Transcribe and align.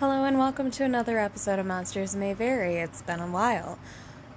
Hello 0.00 0.24
and 0.24 0.38
welcome 0.38 0.70
to 0.70 0.84
another 0.84 1.18
episode 1.18 1.58
of 1.58 1.66
Monsters 1.66 2.16
May 2.16 2.32
Vary. 2.32 2.76
It's 2.76 3.02
been 3.02 3.20
a 3.20 3.26
while. 3.26 3.78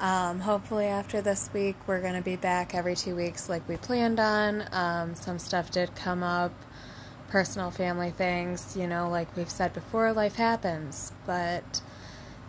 Um, 0.02 0.42
hopefully, 0.42 0.88
after 0.88 1.22
this 1.22 1.50
week, 1.54 1.78
we're 1.88 2.02
going 2.02 2.16
to 2.16 2.22
be 2.22 2.36
back 2.36 2.76
every 2.76 2.98
two 2.98 3.16
weeks 3.16 3.48
like 3.48 3.66
we 3.70 3.78
planned 3.78 4.20
on. 4.20 4.66
Um, 4.74 5.16
some 5.16 5.40
stuff 5.40 5.72
did 5.72 5.96
come 5.96 6.22
up, 6.22 6.52
personal 7.30 7.72
family 7.72 8.12
things, 8.12 8.76
you 8.76 8.88
know, 8.88 9.10
like 9.10 9.38
we've 9.38 9.50
said 9.50 9.74
before, 9.74 10.12
life 10.12 10.36
happens. 10.36 11.14
But 11.26 11.80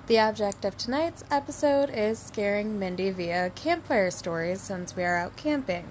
the 0.09 0.19
object 0.19 0.65
of 0.65 0.77
tonight's 0.77 1.23
episode 1.31 1.91
is 1.91 2.19
scaring 2.19 2.81
Mindy 2.81 3.13
via 3.13 3.51
campfire 3.51 4.11
stories 4.11 4.61
since 4.61 4.97
we 4.97 5.05
are 5.05 5.19
out 5.19 5.37
camping. 5.37 5.87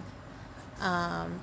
Um, 0.81 1.39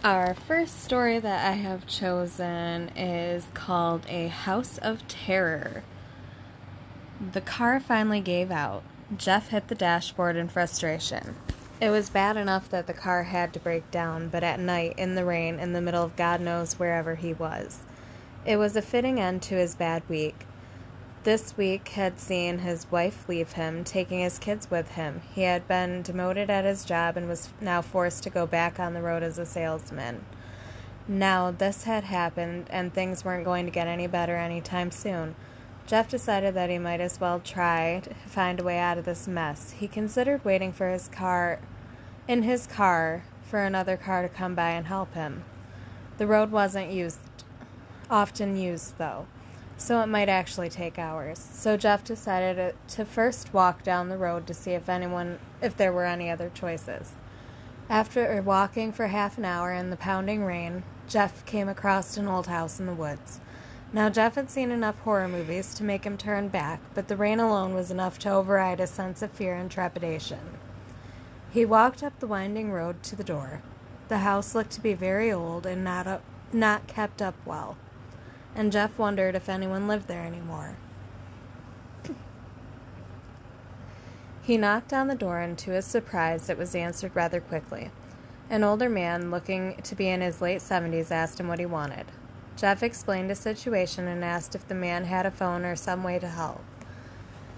Our 0.04 0.34
first 0.34 0.84
story 0.84 1.20
that 1.20 1.50
I 1.50 1.54
have 1.54 1.88
chosen 1.88 2.90
is 2.90 3.46
called 3.54 4.06
A 4.10 4.28
House 4.28 4.78
of 4.80 5.08
Terror. 5.08 5.84
The 7.32 7.40
car 7.40 7.80
finally 7.80 8.20
gave 8.20 8.52
out. 8.52 8.84
Jeff 9.16 9.50
hit 9.50 9.70
the 9.70 9.76
dashboard 9.76 10.36
in 10.36 10.50
frustration. 10.50 11.36
It 11.84 11.90
was 11.90 12.10
bad 12.10 12.38
enough 12.38 12.70
that 12.70 12.88
the 12.88 12.94
car 12.94 13.24
had 13.24 13.52
to 13.52 13.60
break 13.60 13.92
down, 13.92 14.30
but 14.30 14.42
at 14.42 14.58
night, 14.58 14.94
in 14.98 15.16
the 15.16 15.26
rain, 15.26 15.60
in 15.60 15.74
the 15.74 15.82
middle 15.82 16.02
of 16.02 16.16
God 16.16 16.40
knows 16.40 16.80
wherever 16.80 17.16
he 17.16 17.34
was. 17.34 17.80
It 18.46 18.56
was 18.56 18.78
a 18.78 18.82
fitting 18.82 19.20
end 19.20 19.42
to 19.42 19.56
his 19.56 19.76
bad 19.76 20.02
week. 20.08 20.46
This 21.26 21.58
week 21.58 21.90
had 21.90 22.22
seen 22.22 22.60
his 22.60 22.90
wife 22.90 23.28
leave 23.28 23.52
him, 23.52 23.84
taking 23.84 24.20
his 24.22 24.40
kids 24.40 24.72
with 24.72 24.92
him. 24.92 25.24
He 25.34 25.42
had 25.42 25.68
been 25.68 26.04
demoted 26.04 26.50
at 26.50 26.64
his 26.64 26.86
job 26.86 27.18
and 27.18 27.28
was 27.28 27.50
now 27.60 27.82
forced 27.82 28.24
to 28.24 28.30
go 28.30 28.48
back 28.48 28.80
on 28.80 28.94
the 28.94 29.02
road 29.02 29.22
as 29.22 29.38
a 29.38 29.46
salesman. 29.46 30.24
Now, 31.06 31.52
this 31.52 31.84
had 31.84 32.06
happened, 32.06 32.68
and 32.70 32.94
things 32.94 33.26
weren't 33.26 33.44
going 33.44 33.66
to 33.66 33.74
get 33.74 33.88
any 33.88 34.08
better 34.08 34.38
anytime 34.38 34.90
soon. 34.90 35.36
Jeff 35.86 36.08
decided 36.08 36.54
that 36.54 36.70
he 36.70 36.80
might 36.80 37.02
as 37.02 37.20
well 37.20 37.42
try 37.42 38.02
to 38.06 38.14
find 38.26 38.62
a 38.62 38.64
way 38.64 38.80
out 38.80 38.98
of 38.98 39.04
this 39.04 39.28
mess. 39.28 39.72
He 39.72 39.90
considered 39.90 40.46
waiting 40.46 40.72
for 40.72 40.90
his 40.90 41.10
car 41.10 41.60
in 42.28 42.44
his 42.44 42.68
car 42.68 43.24
for 43.44 43.64
another 43.64 43.98
car 43.98 44.22
to 44.22 44.30
come 44.30 44.56
by 44.56 44.72
and 44.72 44.88
help 44.88 45.14
him. 45.14 45.44
The 46.18 46.28
road 46.28 46.52
wasn't 46.52 46.92
used 46.92 47.20
often 48.10 48.56
used 48.56 48.98
though, 48.98 49.26
so 49.78 50.02
it 50.02 50.08
might 50.08 50.30
actually 50.30 50.70
take 50.70 51.00
hours. 51.00 51.40
So 51.40 51.78
Jeff 51.78 52.04
decided 52.04 52.76
to 52.90 53.06
first 53.06 53.54
walk 53.54 53.84
down 53.84 54.10
the 54.10 54.18
road 54.18 54.48
to 54.48 54.54
see 54.54 54.72
if 54.72 54.90
anyone 54.90 55.40
if 55.62 55.76
there 55.76 55.94
were 55.94 56.06
any 56.06 56.30
other 56.30 56.52
choices. 56.54 57.14
After 57.90 58.42
walking 58.42 58.92
for 58.92 59.08
half 59.08 59.38
an 59.38 59.46
hour 59.46 59.74
in 59.74 59.90
the 59.90 59.98
pounding 59.98 60.46
rain, 60.46 60.84
Jeff 61.08 61.46
came 61.46 61.68
across 61.68 62.16
an 62.18 62.28
old 62.28 62.48
house 62.48 62.80
in 62.80 62.86
the 62.86 62.94
woods. 62.94 63.42
Now, 63.92 64.10
Jeff 64.10 64.36
had 64.36 64.50
seen 64.50 64.72
enough 64.72 64.98
horror 65.02 65.28
movies 65.28 65.76
to 65.76 65.84
make 65.84 66.04
him 66.04 66.18
turn 66.18 66.48
back, 66.48 66.80
but 66.96 67.08
the 67.08 67.18
rain 67.18 67.40
alone 67.40 67.76
was 67.76 67.92
enough 67.92 68.18
to 68.20 68.32
override 68.32 68.80
his 68.80 68.90
sense 68.90 69.22
of 69.22 69.32
fear 69.32 69.54
and 69.54 69.70
trepidation. 69.70 70.40
He 71.54 71.66
walked 71.66 72.02
up 72.02 72.20
the 72.20 72.26
winding 72.26 72.72
road 72.72 73.04
to 73.04 73.16
the 73.16 73.24
door. 73.24 73.62
The 74.08 74.18
house 74.18 74.56
looked 74.56 74.72
to 74.72 74.82
be 74.82 74.96
very 74.96 75.32
old 75.32 75.68
and 75.68 75.84
not, 75.84 76.08
up, 76.08 76.24
not 76.52 76.88
kept 76.88 77.22
up 77.22 77.36
well, 77.46 77.78
and 78.56 78.72
Jeff 78.72 78.98
wondered 78.98 79.36
if 79.36 79.48
anyone 79.48 79.88
lived 79.88 80.08
there 80.08 80.24
anymore. 80.24 80.78
He 84.42 84.58
knocked 84.58 84.94
on 84.94 85.08
the 85.08 85.16
door, 85.16 85.40
and 85.40 85.56
to 85.60 85.72
his 85.72 85.86
surprise, 85.86 86.50
it 86.50 86.58
was 86.58 86.74
answered 86.74 87.16
rather 87.16 87.40
quickly. 87.40 87.92
An 88.50 88.64
older 88.64 88.90
man, 88.90 89.30
looking 89.30 89.76
to 89.84 89.96
be 89.96 90.10
in 90.10 90.22
his 90.22 90.42
late 90.42 90.62
seventies, 90.62 91.12
asked 91.12 91.40
him 91.40 91.48
what 91.48 91.60
he 91.60 91.68
wanted. 91.68 92.08
Jeff 92.58 92.82
explained 92.82 93.30
his 93.30 93.40
situation 93.40 94.08
and 94.08 94.26
asked 94.26 94.56
if 94.56 94.68
the 94.68 94.76
man 94.76 95.06
had 95.06 95.28
a 95.28 95.32
phone 95.32 95.66
or 95.66 95.76
some 95.76 96.04
way 96.04 96.18
to 96.18 96.28
help. 96.28 96.62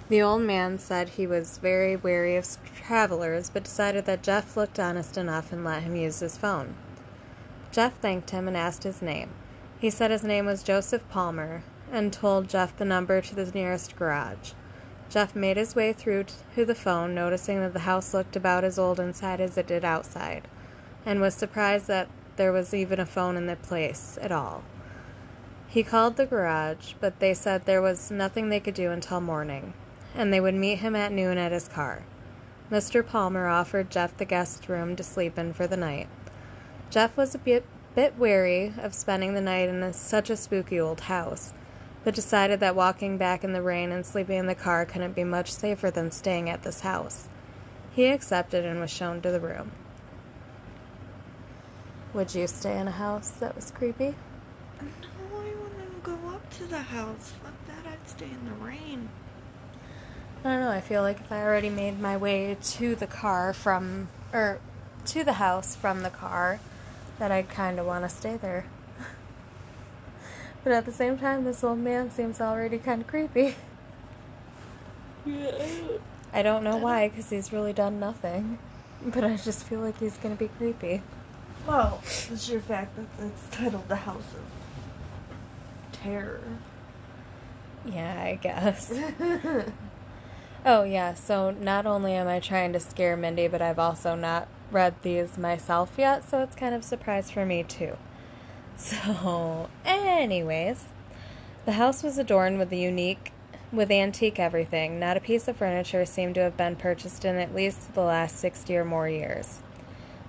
The 0.07 0.21
old 0.21 0.43
man 0.43 0.77
said 0.77 1.09
he 1.09 1.25
was 1.25 1.57
very 1.57 1.95
wary 1.95 2.35
of 2.35 2.45
travelers, 2.75 3.49
but 3.49 3.63
decided 3.63 4.05
that 4.05 4.21
Jeff 4.21 4.55
looked 4.55 4.79
honest 4.79 5.17
enough 5.17 5.51
and 5.51 5.63
let 5.63 5.81
him 5.81 5.95
use 5.95 6.19
his 6.19 6.37
phone. 6.37 6.75
Jeff 7.71 7.97
thanked 7.97 8.29
him 8.29 8.47
and 8.47 8.55
asked 8.55 8.83
his 8.83 9.01
name. 9.01 9.31
He 9.79 9.89
said 9.89 10.11
his 10.11 10.23
name 10.23 10.45
was 10.45 10.61
Joseph 10.61 11.09
Palmer 11.09 11.63
and 11.91 12.13
told 12.13 12.49
Jeff 12.49 12.77
the 12.77 12.85
number 12.85 13.19
to 13.19 13.33
the 13.33 13.49
nearest 13.51 13.95
garage. 13.95 14.51
Jeff 15.09 15.35
made 15.35 15.57
his 15.57 15.73
way 15.73 15.91
through 15.91 16.25
to 16.53 16.65
the 16.65 16.75
phone, 16.75 17.15
noticing 17.15 17.61
that 17.61 17.73
the 17.73 17.79
house 17.79 18.13
looked 18.13 18.35
about 18.35 18.63
as 18.63 18.77
old 18.77 18.99
inside 18.99 19.41
as 19.41 19.57
it 19.57 19.65
did 19.65 19.83
outside, 19.83 20.47
and 21.03 21.19
was 21.19 21.33
surprised 21.33 21.87
that 21.87 22.09
there 22.35 22.51
was 22.51 22.75
even 22.75 22.99
a 22.99 23.07
phone 23.07 23.35
in 23.35 23.47
the 23.47 23.55
place 23.55 24.19
at 24.21 24.31
all. 24.31 24.61
He 25.67 25.81
called 25.81 26.15
the 26.15 26.27
garage, 26.27 26.93
but 26.99 27.19
they 27.19 27.33
said 27.33 27.65
there 27.65 27.81
was 27.81 28.11
nothing 28.11 28.49
they 28.49 28.59
could 28.59 28.75
do 28.75 28.91
until 28.91 29.19
morning 29.19 29.73
and 30.15 30.31
they 30.31 30.39
would 30.39 30.55
meet 30.55 30.79
him 30.79 30.95
at 30.95 31.11
noon 31.11 31.37
at 31.37 31.51
his 31.51 31.67
car. 31.67 32.03
Mr. 32.71 33.05
Palmer 33.05 33.47
offered 33.47 33.91
Jeff 33.91 34.17
the 34.17 34.25
guest 34.25 34.67
room 34.67 34.95
to 34.95 35.03
sleep 35.03 35.37
in 35.37 35.53
for 35.53 35.67
the 35.67 35.77
night. 35.77 36.07
Jeff 36.89 37.15
was 37.15 37.35
a 37.35 37.39
bit, 37.39 37.65
bit 37.93 38.17
wary 38.17 38.73
of 38.81 38.93
spending 38.93 39.33
the 39.33 39.41
night 39.41 39.69
in 39.69 39.83
a, 39.83 39.93
such 39.93 40.29
a 40.29 40.37
spooky 40.37 40.79
old 40.79 41.01
house, 41.01 41.53
but 42.03 42.15
decided 42.15 42.59
that 42.59 42.75
walking 42.75 43.17
back 43.17 43.43
in 43.43 43.53
the 43.53 43.61
rain 43.61 43.91
and 43.91 44.05
sleeping 44.05 44.37
in 44.37 44.47
the 44.47 44.55
car 44.55 44.85
couldn't 44.85 45.13
be 45.13 45.23
much 45.23 45.51
safer 45.51 45.91
than 45.91 46.09
staying 46.09 46.49
at 46.49 46.63
this 46.63 46.79
house. 46.79 47.27
He 47.91 48.07
accepted 48.07 48.65
and 48.65 48.79
was 48.79 48.91
shown 48.91 49.21
to 49.21 49.31
the 49.31 49.39
room. 49.39 49.71
Would 52.13 52.33
you 52.33 52.47
stay 52.47 52.77
in 52.77 52.87
a 52.87 52.91
house 52.91 53.31
that 53.41 53.55
was 53.55 53.71
creepy? 53.71 54.15
No, 54.81 55.37
I 55.37 55.53
wouldn't 55.61 56.03
go 56.03 56.13
up 56.29 56.49
to 56.57 56.65
the 56.65 56.79
house. 56.79 57.33
Fuck 57.43 57.53
that, 57.67 57.91
I'd 57.91 58.09
stay 58.09 58.25
in 58.25 58.45
the 58.45 58.65
rain. 58.65 59.09
I 60.45 60.49
don't 60.49 60.59
know. 60.59 60.69
I 60.69 60.79
feel 60.81 61.01
like 61.01 61.19
if 61.19 61.31
I 61.31 61.41
already 61.41 61.71
made 61.71 61.99
my 61.99 62.17
way 62.17 62.55
to 62.61 62.93
the 62.93 63.07
car 63.07 63.51
from, 63.51 64.09
or 64.31 64.59
to 65.07 65.23
the 65.23 65.33
house 65.33 65.75
from 65.75 66.03
the 66.03 66.11
car, 66.11 66.59
that 67.17 67.31
I'd 67.31 67.49
kind 67.49 67.79
of 67.79 67.87
want 67.87 68.05
to 68.05 68.15
stay 68.15 68.37
there. 68.37 68.67
but 70.63 70.71
at 70.71 70.85
the 70.85 70.91
same 70.91 71.17
time, 71.17 71.45
this 71.45 71.63
old 71.63 71.79
man 71.79 72.11
seems 72.11 72.39
already 72.39 72.77
kind 72.77 73.01
of 73.01 73.07
creepy. 73.07 73.55
Yeah. 75.25 75.67
I 76.31 76.43
don't 76.43 76.63
know 76.63 76.77
why, 76.77 77.09
because 77.09 77.27
he's 77.31 77.51
really 77.51 77.73
done 77.73 77.99
nothing. 77.99 78.59
But 79.03 79.23
I 79.23 79.37
just 79.37 79.63
feel 79.63 79.79
like 79.79 79.97
he's 79.97 80.17
going 80.17 80.37
to 80.37 80.39
be 80.39 80.49
creepy. 80.59 81.01
Well, 81.65 82.03
the 82.29 82.37
sheer 82.37 82.59
fact 82.59 82.95
that 82.97 83.25
it's 83.25 83.57
titled 83.57 83.87
The 83.87 83.95
House 83.95 84.17
of 84.19 85.91
Terror. 85.91 86.39
Yeah, 87.83 88.21
I 88.21 88.35
guess. 88.35 88.93
Oh, 90.67 90.83
yeah. 90.83 91.13
So 91.13 91.51
not 91.51 91.85
only 91.85 92.13
am 92.13 92.27
I 92.27 92.39
trying 92.39 92.73
to 92.73 92.79
scare 92.79 93.15
Mindy, 93.15 93.47
but 93.47 93.61
I've 93.61 93.77
also 93.77 94.15
not 94.15 94.47
read 94.71 94.95
these 95.03 95.37
myself 95.37 95.93
yet, 95.95 96.27
so 96.27 96.41
it's 96.41 96.55
kind 96.55 96.73
of 96.73 96.81
a 96.81 96.85
surprise 96.85 97.29
for 97.29 97.45
me, 97.45 97.63
too. 97.63 97.97
So, 98.77 99.69
anyways, 99.85 100.83
the 101.65 101.71
house 101.71 102.03
was 102.03 102.17
adorned 102.17 102.59
with 102.59 102.69
the 102.69 102.77
unique, 102.77 103.31
with 103.71 103.89
antique 103.89 104.37
everything. 104.37 104.99
Not 104.99 105.15
a 105.15 105.21
piece 105.21 105.47
of 105.47 105.55
furniture 105.55 106.05
seemed 106.05 106.35
to 106.35 106.41
have 106.41 106.57
been 106.57 106.75
purchased 106.75 107.23
in 107.23 107.37
at 107.37 107.55
least 107.55 107.93
the 107.93 108.01
last 108.01 108.37
60 108.37 108.75
or 108.75 108.83
more 108.83 109.07
years. 109.07 109.61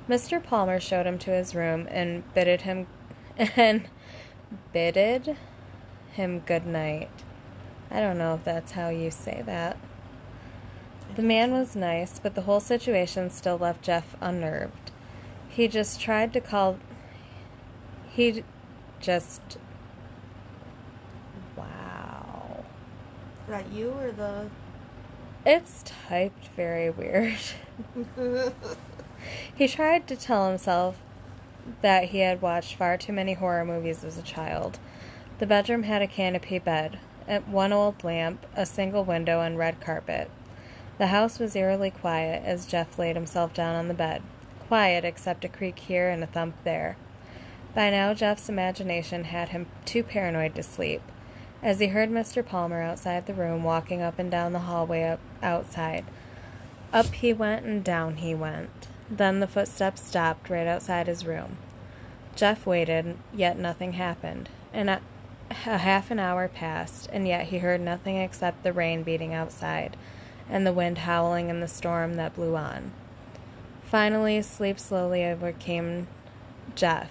Mr. 0.09 0.41
Palmer 0.41 0.79
showed 0.79 1.07
him 1.07 1.19
to 1.19 1.33
his 1.33 1.57
room 1.57 1.89
and 1.91 2.23
bidded 2.35 2.61
him 2.61 2.87
and 3.37 3.89
bidded 4.73 5.37
him 6.13 6.39
good 6.47 6.67
night. 6.67 7.11
I 7.91 7.99
don't 7.99 8.19
know 8.19 8.37
if 8.37 8.45
that's 8.45 8.73
how 8.73 8.91
you 8.91 9.11
say 9.11 9.43
that. 9.47 9.77
The 11.15 11.23
man 11.23 11.53
was 11.53 11.77
nice, 11.77 12.19
but 12.19 12.35
the 12.35 12.43
whole 12.43 12.61
situation 12.61 13.31
still 13.31 13.57
left 13.57 13.83
Jeff 13.83 14.17
unnerved. 14.21 14.91
He 15.49 15.69
just 15.69 16.01
tried 16.01 16.33
to 16.35 16.41
call. 16.41 16.79
He 18.11 18.45
just. 19.01 19.41
Wow. 21.57 22.65
Is 23.45 23.49
that 23.49 23.73
you 23.73 23.91
or 23.91 24.13
the. 24.13 24.51
It's 25.47 25.85
typed 25.85 26.49
very 26.57 26.91
weird. 26.91 27.39
he 29.55 29.69
tried 29.69 30.07
to 30.09 30.17
tell 30.17 30.49
himself 30.49 30.99
that 31.83 32.05
he 32.07 32.19
had 32.19 32.43
watched 32.43 32.75
far 32.75 32.97
too 32.97 33.13
many 33.13 33.35
horror 33.35 33.65
movies 33.65 34.05
as 34.05 34.19
a 34.19 34.23
child. 34.23 34.79
The 35.39 35.47
bedroom 35.47 35.85
had 35.85 36.03
a 36.03 36.07
canopy 36.07 36.59
bed, 36.59 36.99
one 37.47 37.73
old 37.73 38.05
lamp, 38.05 38.47
a 38.55 38.67
single 38.67 39.05
window, 39.05 39.41
and 39.41 39.59
red 39.59 39.81
carpet. 39.81 40.31
The 40.99 41.09
house 41.09 41.39
was 41.39 41.55
eerily 41.55 41.91
quiet 41.91 42.43
as 42.45 42.65
Jeff 42.65 42.99
laid 42.99 43.17
himself 43.17 43.53
down 43.53 43.77
on 43.77 43.89
the 43.89 43.95
bed. 43.95 44.23
Quiet 44.67 45.05
except 45.05 45.45
a 45.45 45.49
creak 45.49 45.79
here 45.79 46.09
and 46.09 46.25
a 46.25 46.27
thump 46.27 46.57
there. 46.65 46.97
By 47.75 47.91
now, 47.91 48.15
Jeff's 48.15 48.49
imagination 48.49 49.25
had 49.25 49.51
him 49.51 49.67
too 49.85 50.03
paranoid 50.03 50.55
to 50.55 50.63
sleep. 50.63 51.03
as 51.63 51.81
he 51.81 51.89
heard 51.89 52.11
Mr. 52.11 52.45
Palmer 52.45 52.83
outside 52.83 53.27
the 53.27 53.35
room 53.35 53.65
walking 53.65 54.01
up 54.01 54.19
and 54.19 54.31
down 54.31 54.53
the 54.53 54.61
hallway 54.61 55.03
up 55.03 55.21
outside. 55.43 56.05
Up 56.93 57.07
he 57.07 57.33
went 57.33 57.67
and 57.67 57.83
down 57.83 58.17
he 58.17 58.35
went. 58.35 58.89
Then 59.11 59.41
the 59.41 59.47
footsteps 59.47 60.03
stopped 60.03 60.49
right 60.49 60.67
outside 60.67 61.07
his 61.09 61.27
room. 61.27 61.59
Jeff 62.37 62.67
waited, 62.67 63.17
yet 63.35 63.59
nothing 63.59 63.95
happened. 63.95 64.49
And 64.73 64.89
a, 64.89 65.01
a 65.51 65.79
half 65.79 66.11
an 66.11 66.19
hour 66.19 66.47
passed, 66.49 67.09
and 67.13 67.27
yet 67.27 67.47
he 67.47 67.59
heard 67.59 67.81
nothing 67.81 68.17
except 68.17 68.63
the 68.63 68.73
rain 68.73 69.03
beating 69.03 69.35
outside 69.35 69.97
and 70.49 70.67
the 70.67 70.73
wind 70.73 70.99
howling 70.99 71.49
in 71.49 71.61
the 71.61 71.69
storm 71.69 72.15
that 72.15 72.35
blew 72.35 72.57
on. 72.57 72.93
Finally, 73.83 74.43
sleep 74.43 74.79
slowly 74.79 75.25
overcame 75.25 76.07
Jeff, 76.75 77.11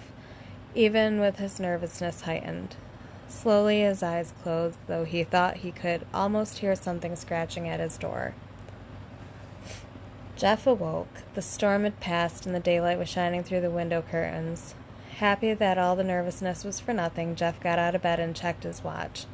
even 0.74 1.20
with 1.20 1.36
his 1.36 1.58
nervousness 1.58 2.22
heightened. 2.22 2.76
Slowly 3.28 3.80
his 3.80 4.02
eyes 4.02 4.32
closed, 4.42 4.78
though 4.86 5.04
he 5.04 5.24
thought 5.24 5.58
he 5.58 5.72
could 5.72 6.06
almost 6.14 6.58
hear 6.58 6.76
something 6.76 7.16
scratching 7.16 7.68
at 7.68 7.80
his 7.80 7.98
door. 7.98 8.34
Jeff 10.36 10.66
awoke. 10.66 11.22
The 11.34 11.42
storm 11.42 11.84
had 11.84 11.98
passed 11.98 12.44
and 12.46 12.54
the 12.54 12.60
daylight 12.60 12.98
was 12.98 13.08
shining 13.08 13.42
through 13.42 13.62
the 13.62 13.70
window 13.70 14.02
curtains. 14.02 14.74
Happy 15.16 15.54
that 15.54 15.78
all 15.78 15.96
the 15.96 16.04
nervousness 16.04 16.62
was 16.62 16.78
for 16.78 16.92
nothing, 16.92 17.34
Jeff 17.34 17.58
got 17.58 17.78
out 17.78 17.94
of 17.94 18.02
bed 18.02 18.20
and 18.20 18.36
checked 18.36 18.64
his 18.64 18.84
watch. 18.84 19.24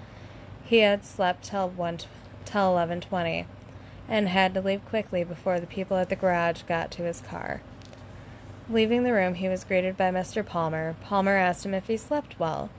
He 0.65 0.79
had 0.79 1.05
slept 1.05 1.45
till 1.45 1.69
one 1.69 1.99
till 2.45 2.71
eleven 2.71 3.01
twenty, 3.01 3.47
and 4.09 4.29
had 4.29 4.55
to 4.55 4.61
leave 4.61 4.85
quickly 4.85 5.25
before 5.25 5.61
the 5.61 5.67
people 5.67 5.97
at 5.97 6.09
the 6.09 6.17
garage 6.17 6.63
got 6.63 6.91
to 6.91 7.03
his 7.03 7.21
car. 7.21 7.63
Leaving 8.69 9.05
the 9.05 9.13
room, 9.13 9.35
he 9.35 9.49
was 9.49 9.65
greeted 9.65 9.97
by 9.97 10.11
Mr. 10.11 10.45
Palmer. 10.45 10.95
Palmer 11.03 11.37
asked 11.37 11.67
him 11.67 11.75
if 11.75 11.89
he 11.89 11.97
slept 11.97 12.39
well. 12.39 12.71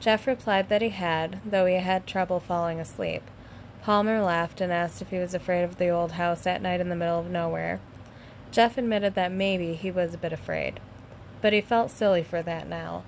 Jeff 0.00 0.26
replied 0.26 0.68
that 0.68 0.82
he 0.82 0.90
had, 0.90 1.40
though 1.44 1.66
he 1.66 1.76
had 1.76 2.06
trouble 2.06 2.40
falling 2.40 2.80
asleep. 2.80 3.22
Palmer 3.82 4.20
laughed 4.20 4.60
and 4.60 4.72
asked 4.72 5.02
if 5.02 5.10
he 5.10 5.18
was 5.18 5.34
afraid 5.34 5.62
of 5.62 5.76
the 5.76 5.88
old 5.88 6.12
house 6.12 6.46
at 6.46 6.62
night 6.62 6.80
in 6.80 6.88
the 6.88 6.96
middle 6.96 7.18
of 7.18 7.30
nowhere. 7.30 7.80
Jeff 8.50 8.78
admitted 8.78 9.14
that 9.14 9.32
maybe 9.32 9.74
he 9.74 9.90
was 9.90 10.14
a 10.14 10.18
bit 10.18 10.32
afraid, 10.32 10.80
but 11.40 11.52
he 11.52 11.60
felt 11.60 11.90
silly 11.90 12.22
for 12.22 12.42
that 12.42 12.68
now. 12.68 13.04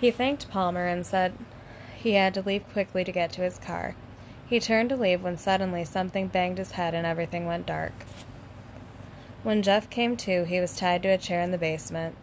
He 0.00 0.10
thanked 0.10 0.50
Palmer 0.50 0.86
and 0.86 1.04
said 1.04 1.34
he 1.96 2.12
had 2.12 2.34
to 2.34 2.42
leave 2.42 2.68
quickly 2.72 3.04
to 3.04 3.12
get 3.12 3.32
to 3.32 3.42
his 3.42 3.58
car. 3.58 3.94
He 4.48 4.60
turned 4.60 4.88
to 4.88 4.96
leave 4.96 5.22
when 5.22 5.36
suddenly 5.36 5.84
something 5.84 6.28
banged 6.28 6.56
his 6.56 6.72
head 6.72 6.94
and 6.94 7.06
everything 7.06 7.46
went 7.46 7.66
dark. 7.66 7.92
When 9.42 9.62
Jeff 9.62 9.90
came 9.90 10.16
to, 10.18 10.44
he 10.44 10.58
was 10.58 10.76
tied 10.76 11.02
to 11.02 11.10
a 11.10 11.18
chair 11.18 11.42
in 11.42 11.50
the 11.50 11.58
basement. 11.58 12.16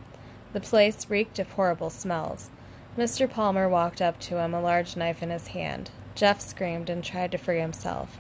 The 0.51 0.59
place 0.59 1.09
reeked 1.09 1.37
of 1.37 1.51
horrible 1.51 1.91
smells. 1.91 2.49
Mr. 2.97 3.29
Palmer 3.29 3.69
walked 3.69 4.01
up 4.01 4.19
to 4.21 4.37
him, 4.37 4.53
a 4.53 4.61
large 4.61 4.95
knife 4.95 5.21
in 5.21 5.29
his 5.29 5.47
hand. 5.47 5.91
Jeff 6.15 6.41
screamed 6.41 6.89
and 6.89 7.03
tried 7.03 7.31
to 7.31 7.37
free 7.37 7.59
himself, 7.59 8.19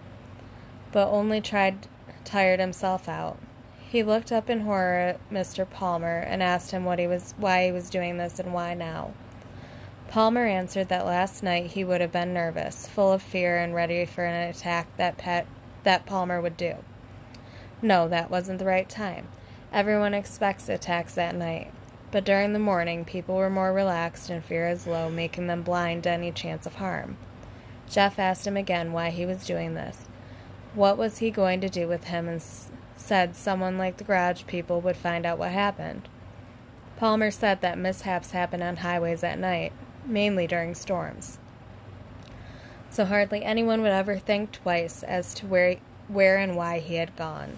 but 0.91 1.09
only 1.09 1.41
tried 1.41 1.87
tired 2.25 2.59
himself 2.59 3.09
out. 3.09 3.37
He 3.89 4.03
looked 4.03 4.31
up 4.31 4.49
in 4.49 4.61
horror 4.61 4.97
at 4.97 5.29
Mr. 5.31 5.67
Palmer 5.67 6.19
and 6.19 6.43
asked 6.43 6.71
him 6.71 6.85
what 6.85 6.99
he 6.99 7.07
was 7.07 7.33
why 7.37 7.65
he 7.65 7.71
was 7.71 7.89
doing 7.89 8.17
this 8.17 8.39
and 8.39 8.53
why 8.53 8.73
now. 8.73 9.13
Palmer 10.15 10.45
answered 10.45 10.87
that 10.87 11.05
last 11.05 11.43
night 11.43 11.71
he 11.71 11.83
would 11.83 11.99
have 11.99 12.13
been 12.13 12.33
nervous, 12.33 12.87
full 12.87 13.11
of 13.11 13.21
fear 13.21 13.57
and 13.57 13.75
ready 13.75 14.05
for 14.05 14.23
an 14.23 14.49
attack 14.49 14.87
that 14.95 15.17
Pet, 15.17 15.45
that 15.83 16.05
Palmer 16.05 16.39
would 16.39 16.55
do. 16.55 16.75
No, 17.81 18.07
that 18.07 18.31
wasn't 18.31 18.59
the 18.59 18.65
right 18.65 18.87
time. 18.87 19.27
Everyone 19.73 20.13
expects 20.13 20.69
attacks 20.69 21.17
at 21.17 21.35
night. 21.35 21.73
But 22.11 22.23
during 22.23 22.53
the 22.53 22.59
morning, 22.59 23.03
people 23.03 23.35
were 23.35 23.49
more 23.49 23.73
relaxed 23.73 24.29
and 24.29 24.41
fear 24.41 24.69
is 24.69 24.87
low, 24.87 25.09
making 25.09 25.47
them 25.47 25.63
blind 25.63 26.03
to 26.03 26.11
any 26.11 26.31
chance 26.31 26.65
of 26.65 26.75
harm. 26.75 27.17
Jeff 27.89 28.17
asked 28.17 28.47
him 28.47 28.55
again 28.55 28.93
why 28.93 29.09
he 29.09 29.25
was 29.25 29.45
doing 29.45 29.73
this. 29.73 30.07
What 30.75 30.97
was 30.97 31.17
he 31.17 31.29
going 31.29 31.59
to 31.59 31.67
do 31.67 31.89
with 31.89 32.05
him 32.05 32.29
and 32.29 32.39
s- 32.39 32.71
said 32.95 33.35
someone 33.35 33.77
like 33.77 33.97
the 33.97 34.05
garage 34.05 34.45
people 34.47 34.79
would 34.79 34.95
find 34.95 35.25
out 35.25 35.39
what 35.39 35.51
happened. 35.51 36.07
Palmer 36.95 37.31
said 37.31 37.59
that 37.59 37.77
mishaps 37.77 38.31
happen 38.31 38.61
on 38.61 38.77
highways 38.77 39.21
at 39.21 39.37
night, 39.37 39.73
mainly 40.05 40.47
during 40.47 40.75
storms. 40.75 41.37
So 42.89 43.05
hardly 43.05 43.43
anyone 43.43 43.81
would 43.81 43.91
ever 43.91 44.17
think 44.17 44.51
twice 44.51 45.03
as 45.03 45.33
to 45.35 45.45
where 45.47 45.77
where 46.07 46.37
and 46.37 46.55
why 46.55 46.79
he 46.79 46.95
had 46.95 47.15
gone. 47.15 47.57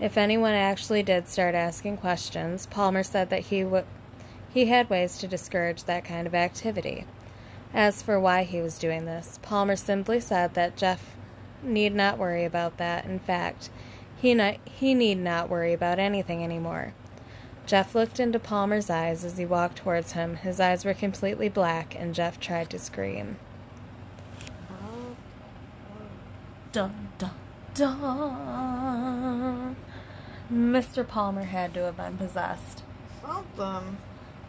If 0.00 0.16
anyone 0.16 0.54
actually 0.54 1.02
did 1.02 1.28
start 1.28 1.54
asking 1.54 1.98
questions, 1.98 2.66
Palmer 2.66 3.02
said 3.02 3.30
that 3.30 3.42
he 3.42 3.64
would 3.64 3.84
he 4.52 4.66
had 4.66 4.88
ways 4.88 5.18
to 5.18 5.28
discourage 5.28 5.84
that 5.84 6.04
kind 6.04 6.26
of 6.26 6.34
activity. 6.34 7.04
As 7.74 8.00
for 8.02 8.18
why 8.18 8.44
he 8.44 8.62
was 8.62 8.78
doing 8.78 9.04
this, 9.04 9.38
Palmer 9.42 9.76
simply 9.76 10.18
said 10.18 10.54
that 10.54 10.76
Jeff 10.76 11.14
need 11.62 11.94
not 11.94 12.16
worry 12.16 12.44
about 12.44 12.78
that. 12.78 13.04
In 13.04 13.18
fact, 13.18 13.68
he, 14.16 14.32
not, 14.32 14.56
he 14.64 14.94
need 14.94 15.18
not 15.18 15.50
worry 15.50 15.74
about 15.74 15.98
anything 15.98 16.42
anymore. 16.42 16.94
Jeff 17.66 17.96
looked 17.96 18.20
into 18.20 18.38
Palmer's 18.38 18.88
eyes 18.88 19.24
as 19.24 19.38
he 19.38 19.44
walked 19.44 19.78
towards 19.78 20.12
him. 20.12 20.36
His 20.36 20.60
eyes 20.60 20.84
were 20.84 20.94
completely 20.94 21.48
black, 21.48 21.96
and 21.98 22.14
Jeff 22.14 22.38
tried 22.38 22.70
to 22.70 22.78
scream. 22.78 23.38
Dun, 26.70 27.08
dun, 27.18 27.32
dun. 27.74 29.76
Mr. 30.52 31.06
Palmer 31.06 31.42
had 31.42 31.74
to 31.74 31.80
have 31.80 31.96
been 31.96 32.16
possessed. 32.16 32.84
Something. 33.20 33.96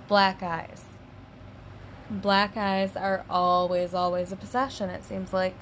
Black 0.08 0.44
eyes. 0.44 0.86
Black 2.10 2.56
eyes 2.56 2.96
are 2.96 3.25
always, 3.30 3.96
always 3.96 4.31
a 4.31 4.36
possession, 4.36 4.92
it 4.92 5.04
seems 5.04 5.34
like. 5.34 5.56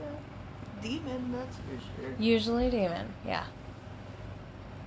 Yeah. 0.00 0.82
Demon, 0.82 1.32
that's 1.32 1.56
for 1.56 1.80
sure. 2.00 2.14
Usually 2.18 2.70
demon, 2.70 3.12
yeah. 3.26 3.44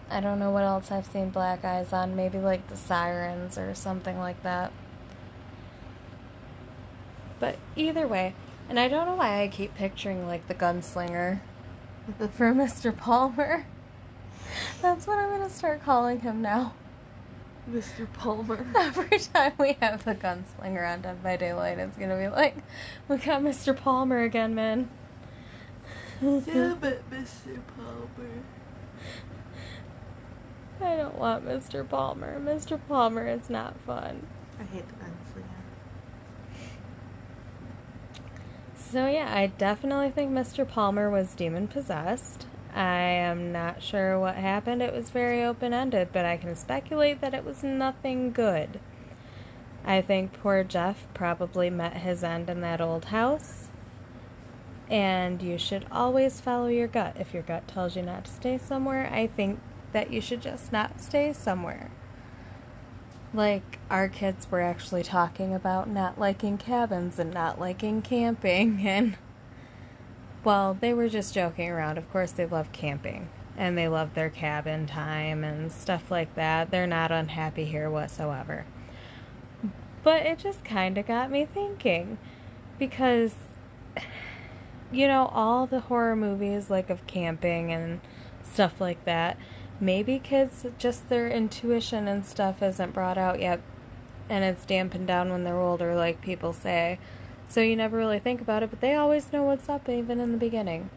I 0.10 0.20
don't 0.20 0.40
know 0.40 0.52
what 0.52 0.64
else 0.64 0.92
I've 0.92 1.06
seen 1.08 1.30
black 1.30 1.66
eyes 1.66 1.92
on. 1.94 2.16
Maybe 2.16 2.38
like 2.38 2.68
the 2.68 2.78
sirens 2.78 3.58
or 3.58 3.74
something 3.74 4.20
like 4.20 4.42
that. 4.44 4.72
But 7.40 7.58
either 7.76 8.08
way, 8.08 8.34
and 8.70 8.80
I 8.80 8.88
don't 8.88 9.06
know 9.08 9.16
why 9.16 9.42
I 9.42 9.48
keep 9.48 9.76
picturing 9.76 10.28
like 10.28 10.48
the 10.48 10.56
gunslinger 10.56 11.40
for 12.34 12.54
Mr. 12.54 12.96
Palmer. 12.96 13.66
That's 14.82 15.08
what 15.08 15.18
I'm 15.18 15.30
gonna 15.30 15.50
start 15.50 15.84
calling 15.84 16.20
him 16.20 16.42
now. 16.42 16.74
Mr. 17.70 18.12
Palmer. 18.14 18.66
Every 18.76 19.18
time 19.20 19.54
we 19.58 19.76
have 19.82 20.06
the 20.06 20.16
gunslinger 20.16 20.88
on 20.88 21.02
Dead 21.02 21.24
by 21.24 21.36
Daylight, 21.36 21.80
it's 21.80 21.98
gonna 21.98 22.18
be 22.18 22.28
like, 22.28 22.56
we 23.08 23.18
got 23.18 23.42
Mr. 23.42 23.76
Palmer 23.76 24.22
again, 24.22 24.54
man. 24.54 24.90
yeah, 26.22 26.76
but 26.80 27.10
Mr. 27.10 27.60
Palmer. 27.76 28.30
I 30.82 30.96
don't 30.96 31.18
want 31.18 31.46
Mr. 31.46 31.88
Palmer. 31.88 32.40
Mr. 32.40 32.80
Palmer 32.88 33.28
is 33.28 33.50
not 33.50 33.80
fun. 33.82 34.26
I 34.60 34.64
hate 34.64 34.88
the 34.88 34.96
gunslinger. 34.96 35.46
So, 38.76 39.08
yeah, 39.08 39.32
I 39.34 39.48
definitely 39.48 40.12
think 40.12 40.32
Mr. 40.32 40.68
Palmer 40.68 41.10
was 41.10 41.34
demon 41.36 41.68
possessed. 41.68 42.48
I 42.74 43.00
am 43.00 43.54
not 43.54 43.82
sure 43.82 44.20
what 44.20 44.36
happened. 44.36 44.82
It 44.82 44.94
was 44.94 45.10
very 45.10 45.44
open 45.44 45.74
ended, 45.74 46.10
but 46.12 46.26
I 46.26 46.36
can 46.36 46.56
speculate 46.56 47.22
that 47.22 47.34
it 47.34 47.46
was 47.46 47.64
nothing 47.64 48.32
good. 48.32 48.82
I 49.86 50.02
think 50.02 50.34
poor 50.34 50.64
Jeff 50.64 51.08
probably 51.14 51.70
met 51.70 51.94
his 51.94 52.24
end 52.24 52.50
in 52.50 52.62
that 52.62 52.82
old 52.82 53.06
house. 53.06 53.70
And 54.90 55.42
you 55.42 55.58
should 55.58 55.86
always 55.92 56.42
follow 56.42 56.68
your 56.68 56.88
gut. 56.88 57.16
If 57.18 57.34
your 57.34 57.44
gut 57.44 57.68
tells 57.68 57.96
you 57.96 58.02
not 58.02 58.26
to 58.26 58.32
stay 58.32 58.58
somewhere, 58.58 59.10
I 59.12 59.28
think 59.28 59.60
that 59.96 60.12
you 60.12 60.20
should 60.20 60.42
just 60.42 60.74
not 60.74 61.00
stay 61.00 61.32
somewhere. 61.32 61.90
Like, 63.34 63.80
our 63.90 64.10
kids 64.10 64.46
were 64.52 64.60
actually 64.60 65.04
talking 65.04 65.54
about 65.54 65.90
not 65.90 66.20
liking 66.20 66.58
cabins 66.58 67.18
and 67.18 67.34
not 67.34 67.62
liking 67.62 68.02
camping, 68.02 68.82
and 68.86 69.16
well, 70.44 70.78
they 70.78 70.94
were 70.94 71.08
just 71.08 71.34
joking 71.34 71.70
around. 71.70 71.98
Of 71.98 72.12
course, 72.12 72.32
they 72.32 72.46
love 72.46 72.74
camping 72.74 73.30
and 73.56 73.78
they 73.78 73.88
love 73.88 74.14
their 74.16 74.30
cabin 74.30 74.86
time 74.86 75.46
and 75.46 75.72
stuff 75.72 76.12
like 76.12 76.36
that. 76.36 76.72
They're 76.72 76.86
not 76.88 77.14
unhappy 77.14 77.64
here 77.64 77.90
whatsoever. 77.90 78.66
But 80.04 80.26
it 80.26 80.40
just 80.40 80.66
kind 80.66 80.98
of 80.98 81.08
got 81.08 81.32
me 81.32 81.46
thinking 81.46 82.18
because, 82.78 83.34
you 84.92 85.08
know, 85.08 85.28
all 85.28 85.66
the 85.66 85.80
horror 85.80 86.18
movies, 86.18 86.70
like 86.70 86.90
of 86.90 87.08
camping 87.08 87.72
and 87.72 88.02
stuff 88.44 88.82
like 88.82 89.06
that, 89.06 89.38
maybe 89.80 90.20
kids 90.20 90.66
just 90.78 91.10
their 91.10 91.30
intuition 91.30 92.08
and 92.08 92.26
stuff 92.26 92.62
isn't 92.62 92.94
brought 92.94 93.18
out 93.18 93.40
yet 93.40 93.62
and 94.30 94.44
it's 94.44 94.66
dampened 94.66 95.08
down 95.08 95.30
when 95.30 95.44
they're 95.44 95.60
older, 95.60 95.96
like 95.96 96.22
people 96.22 96.54
say. 96.54 97.00
So 97.48 97.62
you 97.62 97.76
never 97.76 97.98
really 97.98 98.20
think 98.20 98.42
about 98.42 98.64
it, 98.64 98.70
but 98.70 98.82
they 98.82 98.96
always 98.96 99.32
know 99.32 99.44
what's 99.44 99.70
up, 99.70 99.88
even 99.88 100.20
in 100.20 100.32
the 100.32 100.38
beginning. 100.38 100.90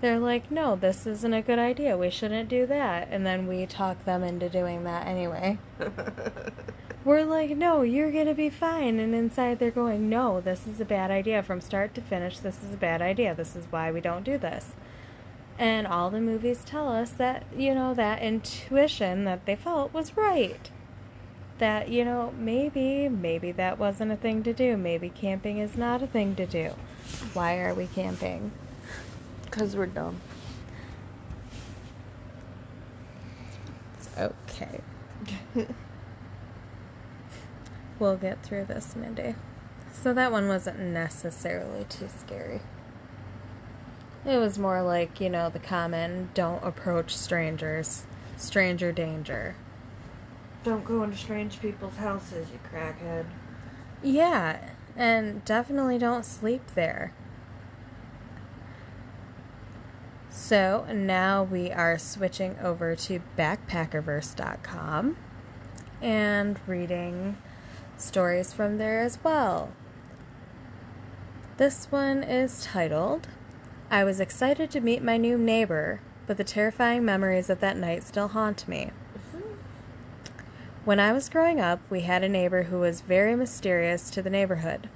They're 0.00 0.18
like, 0.18 0.50
no, 0.50 0.74
this 0.74 1.06
isn't 1.06 1.32
a 1.32 1.42
good 1.42 1.58
idea. 1.58 1.96
We 1.96 2.10
shouldn't 2.10 2.48
do 2.48 2.66
that. 2.66 3.08
And 3.10 3.24
then 3.24 3.46
we 3.46 3.66
talk 3.66 4.04
them 4.04 4.24
into 4.24 4.48
doing 4.48 4.84
that 4.84 5.06
anyway. 5.06 5.58
We're 7.04 7.24
like, 7.24 7.50
no, 7.50 7.82
you're 7.82 8.10
going 8.10 8.26
to 8.26 8.34
be 8.34 8.50
fine. 8.50 8.98
And 8.98 9.14
inside 9.14 9.58
they're 9.58 9.70
going, 9.70 10.08
no, 10.08 10.40
this 10.40 10.66
is 10.66 10.80
a 10.80 10.84
bad 10.84 11.10
idea. 11.10 11.42
From 11.42 11.60
start 11.60 11.94
to 11.94 12.00
finish, 12.00 12.38
this 12.38 12.62
is 12.64 12.74
a 12.74 12.78
bad 12.78 13.00
idea. 13.00 13.34
This 13.34 13.54
is 13.54 13.66
why 13.70 13.92
we 13.92 14.00
don't 14.00 14.24
do 14.24 14.38
this. 14.38 14.72
And 15.58 15.86
all 15.86 16.10
the 16.10 16.20
movies 16.20 16.62
tell 16.64 16.88
us 16.88 17.10
that, 17.12 17.44
you 17.56 17.74
know, 17.74 17.94
that 17.94 18.22
intuition 18.22 19.24
that 19.24 19.46
they 19.46 19.56
felt 19.56 19.92
was 19.92 20.16
right. 20.16 20.70
That, 21.58 21.88
you 21.88 22.04
know, 22.04 22.32
maybe, 22.38 23.08
maybe 23.08 23.52
that 23.52 23.78
wasn't 23.78 24.12
a 24.12 24.16
thing 24.16 24.42
to 24.44 24.52
do. 24.52 24.76
Maybe 24.76 25.08
camping 25.08 25.58
is 25.58 25.76
not 25.76 26.02
a 26.02 26.06
thing 26.06 26.34
to 26.36 26.46
do. 26.46 26.72
Why 27.34 27.58
are 27.60 27.74
we 27.74 27.86
camping? 27.86 28.52
Because 29.44 29.76
we're 29.76 29.86
dumb. 29.86 30.20
It's 33.98 34.08
okay. 34.18 34.80
we'll 37.98 38.16
get 38.16 38.42
through 38.42 38.64
this, 38.64 38.96
Mindy. 38.96 39.34
So 39.92 40.12
that 40.14 40.32
one 40.32 40.48
wasn't 40.48 40.80
necessarily 40.80 41.84
too 41.84 42.08
scary. 42.18 42.60
It 44.24 44.38
was 44.38 44.58
more 44.58 44.82
like, 44.82 45.20
you 45.20 45.28
know, 45.28 45.50
the 45.50 45.58
common 45.58 46.30
don't 46.32 46.62
approach 46.62 47.16
strangers, 47.16 48.04
stranger 48.36 48.92
danger. 48.92 49.56
Don't 50.62 50.84
go 50.84 51.02
into 51.02 51.16
strange 51.16 51.60
people's 51.60 51.96
houses, 51.96 52.46
you 52.52 52.60
crackhead. 52.72 53.26
Yeah, 54.00 54.70
and 54.96 55.44
definitely 55.44 55.98
don't 55.98 56.24
sleep 56.24 56.62
there. 56.74 57.12
So 60.30 60.86
now 60.92 61.42
we 61.42 61.72
are 61.72 61.98
switching 61.98 62.56
over 62.60 62.94
to 62.94 63.20
backpackerverse.com 63.36 65.16
and 66.00 66.60
reading 66.66 67.36
stories 67.96 68.52
from 68.52 68.78
there 68.78 69.00
as 69.00 69.18
well. 69.24 69.72
This 71.56 71.86
one 71.90 72.22
is 72.22 72.64
titled 72.64 73.28
I 73.92 74.04
was 74.04 74.20
excited 74.20 74.70
to 74.70 74.80
meet 74.80 75.02
my 75.02 75.18
new 75.18 75.36
neighbor, 75.36 76.00
but 76.26 76.38
the 76.38 76.44
terrifying 76.44 77.04
memories 77.04 77.50
of 77.50 77.60
that 77.60 77.76
night 77.76 78.02
still 78.04 78.28
haunt 78.28 78.66
me. 78.66 78.90
When 80.86 80.98
I 80.98 81.12
was 81.12 81.28
growing 81.28 81.60
up, 81.60 81.78
we 81.90 82.00
had 82.00 82.24
a 82.24 82.28
neighbor 82.28 82.62
who 82.62 82.80
was 82.80 83.02
very 83.02 83.36
mysterious 83.36 84.08
to 84.12 84.22
the 84.22 84.30
neighborhood 84.30 84.88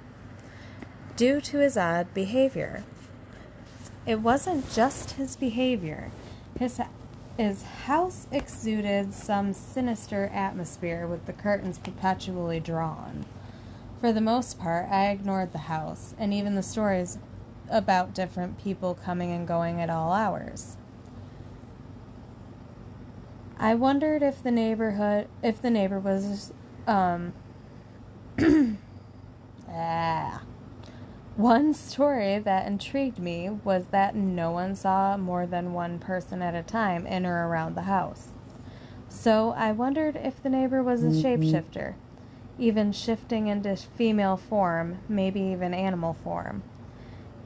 due 1.15 1.39
to 1.41 1.59
his 1.59 1.77
odd 1.77 2.11
behavior. 2.15 2.83
It 4.07 4.21
wasn't 4.21 4.73
just 4.73 5.11
his 5.11 5.35
behavior. 5.35 6.09
His 6.57 6.81
his 7.37 7.61
house 7.61 8.25
exuded 8.31 9.13
some 9.13 9.53
sinister 9.53 10.31
atmosphere 10.33 11.05
with 11.05 11.27
the 11.27 11.33
curtains 11.33 11.77
perpetually 11.77 12.59
drawn. 12.59 13.27
For 14.01 14.11
the 14.11 14.21
most 14.21 14.59
part, 14.59 14.89
I 14.89 15.11
ignored 15.11 15.51
the 15.51 15.59
house 15.59 16.15
and 16.17 16.33
even 16.33 16.55
the 16.55 16.63
stories 16.63 17.19
about 17.69 18.13
different 18.13 18.57
people 18.57 18.93
coming 18.95 19.31
and 19.31 19.47
going 19.47 19.81
at 19.81 19.89
all 19.89 20.11
hours. 20.13 20.77
I 23.59 23.75
wondered 23.75 24.21
if 24.21 24.43
the 24.43 24.51
neighborhood 24.51 25.27
if 25.41 25.61
the 25.61 25.71
neighbor 25.71 25.99
was 25.99 26.53
um 26.85 27.33
ah 29.69 30.41
one 31.37 31.73
story 31.75 32.39
that 32.39 32.65
intrigued 32.65 33.19
me 33.19 33.49
was 33.63 33.85
that 33.91 34.15
no 34.15 34.49
one 34.49 34.75
saw 34.75 35.17
more 35.17 35.45
than 35.45 35.71
one 35.71 35.99
person 35.99 36.41
at 36.41 36.55
a 36.55 36.63
time 36.63 37.05
in 37.05 37.27
or 37.27 37.47
around 37.47 37.75
the 37.75 37.83
house. 37.83 38.29
So 39.07 39.53
I 39.55 39.71
wondered 39.71 40.15
if 40.15 40.41
the 40.41 40.49
neighbor 40.49 40.81
was 40.81 41.03
a 41.03 41.09
shapeshifter, 41.09 41.93
even 42.57 42.91
shifting 42.91 43.47
into 43.47 43.75
female 43.75 44.35
form, 44.35 44.97
maybe 45.07 45.39
even 45.41 45.75
animal 45.75 46.15
form. 46.23 46.63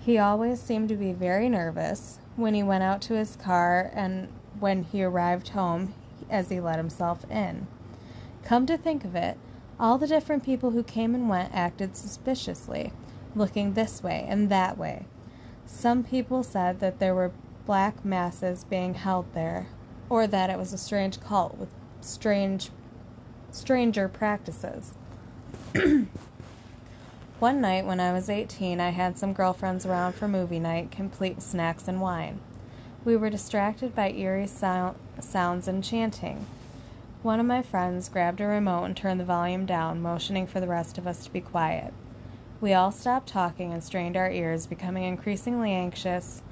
He 0.04 0.18
always 0.18 0.60
seemed 0.60 0.90
to 0.90 0.96
be 0.96 1.14
very 1.14 1.48
nervous 1.48 2.18
when 2.36 2.56
he 2.56 2.64
went 2.64 2.84
out 2.84 3.02
to 3.04 3.14
his 3.14 3.36
car 3.36 3.92
and 3.94 4.30
when 4.60 4.84
he 4.84 5.04
arrived 5.04 5.50
home 5.50 5.94
as 6.30 6.50
he 6.50 6.60
let 6.60 6.78
himself 6.78 7.30
in. 7.30 7.68
Come 8.44 8.66
to 8.66 8.78
think 8.78 9.06
of 9.06 9.16
it, 9.16 9.38
all 9.80 10.00
the 10.00 10.08
different 10.08 10.44
people 10.44 10.72
who 10.72 10.82
came 10.82 11.14
and 11.14 11.30
went 11.30 11.54
acted 11.54 11.96
suspiciously 11.96 12.94
looking 13.36 13.74
this 13.74 14.02
way 14.02 14.26
and 14.28 14.50
that 14.50 14.76
way. 14.76 15.06
Some 15.68 16.04
people 16.04 16.42
said 16.42 16.80
that 16.80 16.98
there 16.98 17.14
were 17.14 17.32
black 17.68 18.04
masses 18.04 18.64
being 18.64 18.96
held 18.96 19.32
there, 19.34 19.68
or 20.10 20.26
that 20.26 20.50
it 20.50 20.58
was 20.58 20.74
a 20.74 20.78
strange 20.78 21.20
cult 21.22 21.58
with 21.58 21.70
strange 22.02 22.72
stranger 23.52 24.08
practices. 24.08 24.96
One 27.42 27.60
night 27.60 27.88
when 27.88 28.00
I 28.00 28.14
was 28.14 28.30
18, 28.30 28.80
I 28.80 28.92
had 28.92 29.18
some 29.18 29.34
girlfriends 29.34 29.84
around 29.84 30.14
for 30.14 30.28
movie 30.28 30.60
night, 30.60 30.92
complete 30.92 31.38
with 31.38 31.44
snacks 31.44 31.88
and 31.88 32.00
wine. 32.00 32.40
We 33.04 33.16
were 33.16 33.32
distracted 33.32 33.96
by 33.96 34.12
eerie 34.12 34.46
sound, 34.46 34.96
sounds 35.20 35.68
and 35.68 35.84
chanting. 35.84 36.46
One 37.24 37.40
of 37.40 37.48
my 37.48 37.64
friends 37.64 38.10
grabbed 38.10 38.42
a 38.42 38.46
remote 38.46 38.84
and 38.84 38.96
turned 38.96 39.20
the 39.20 39.26
volume 39.26 39.66
down, 39.66 40.04
motioning 40.04 40.46
for 40.46 40.60
the 40.60 40.68
rest 40.68 41.00
of 41.00 41.08
us 41.08 41.26
to 41.26 41.34
be 41.34 41.42
quiet. 41.42 41.96
We 42.62 42.76
all 42.76 42.92
stopped 42.92 43.30
talking 43.30 43.74
and 43.74 43.84
strained 43.84 44.16
our 44.16 44.30
ears, 44.30 44.68
becoming 44.68 45.06
increasingly 45.06 45.72
anxious 45.72 46.44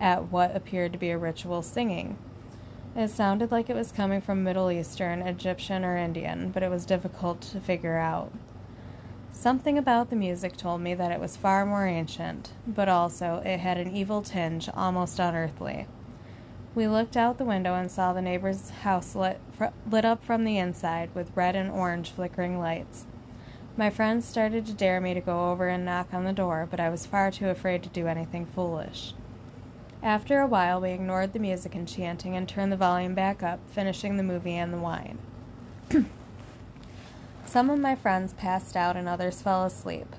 at 0.00 0.30
what 0.30 0.54
appeared 0.54 0.92
to 0.92 0.98
be 0.98 1.10
a 1.10 1.18
ritual 1.18 1.62
singing. 1.62 2.16
It 2.94 3.08
sounded 3.08 3.50
like 3.50 3.68
it 3.68 3.74
was 3.74 3.90
coming 3.90 4.20
from 4.20 4.44
Middle 4.44 4.70
Eastern, 4.70 5.22
Egyptian, 5.22 5.84
or 5.84 5.96
Indian, 5.96 6.52
but 6.52 6.62
it 6.62 6.70
was 6.70 6.86
difficult 6.86 7.40
to 7.40 7.58
figure 7.58 7.96
out. 7.96 8.30
Something 9.38 9.76
about 9.76 10.08
the 10.08 10.16
music 10.16 10.56
told 10.56 10.80
me 10.80 10.94
that 10.94 11.12
it 11.12 11.20
was 11.20 11.36
far 11.36 11.66
more 11.66 11.86
ancient, 11.86 12.52
but 12.66 12.88
also 12.88 13.42
it 13.44 13.60
had 13.60 13.76
an 13.76 13.94
evil 13.94 14.22
tinge, 14.22 14.70
almost 14.74 15.18
unearthly. 15.18 15.86
We 16.74 16.88
looked 16.88 17.18
out 17.18 17.36
the 17.36 17.44
window 17.44 17.74
and 17.74 17.90
saw 17.90 18.14
the 18.14 18.22
neighbor's 18.22 18.70
house 18.70 19.14
lit, 19.14 19.38
lit 19.90 20.06
up 20.06 20.24
from 20.24 20.44
the 20.44 20.56
inside 20.56 21.10
with 21.14 21.36
red 21.36 21.54
and 21.54 21.70
orange 21.70 22.12
flickering 22.12 22.58
lights. 22.58 23.04
My 23.76 23.90
friends 23.90 24.24
started 24.24 24.64
to 24.66 24.72
dare 24.72 25.02
me 25.02 25.12
to 25.12 25.20
go 25.20 25.50
over 25.50 25.68
and 25.68 25.84
knock 25.84 26.14
on 26.14 26.24
the 26.24 26.32
door, 26.32 26.66
but 26.68 26.80
I 26.80 26.88
was 26.88 27.04
far 27.04 27.30
too 27.30 27.50
afraid 27.50 27.82
to 27.82 27.90
do 27.90 28.06
anything 28.06 28.46
foolish. 28.46 29.12
After 30.02 30.40
a 30.40 30.46
while, 30.46 30.80
we 30.80 30.92
ignored 30.92 31.34
the 31.34 31.38
music 31.38 31.74
and 31.74 31.86
chanting 31.86 32.34
and 32.34 32.48
turned 32.48 32.72
the 32.72 32.76
volume 32.76 33.14
back 33.14 33.42
up, 33.42 33.60
finishing 33.70 34.16
the 34.16 34.22
movie 34.22 34.56
and 34.56 34.72
the 34.72 34.78
wine. 34.78 35.18
Some 37.46 37.70
of 37.70 37.78
my 37.78 37.94
friends 37.94 38.32
passed 38.34 38.76
out 38.76 38.96
and 38.96 39.08
others 39.08 39.40
fell 39.40 39.64
asleep, 39.64 40.16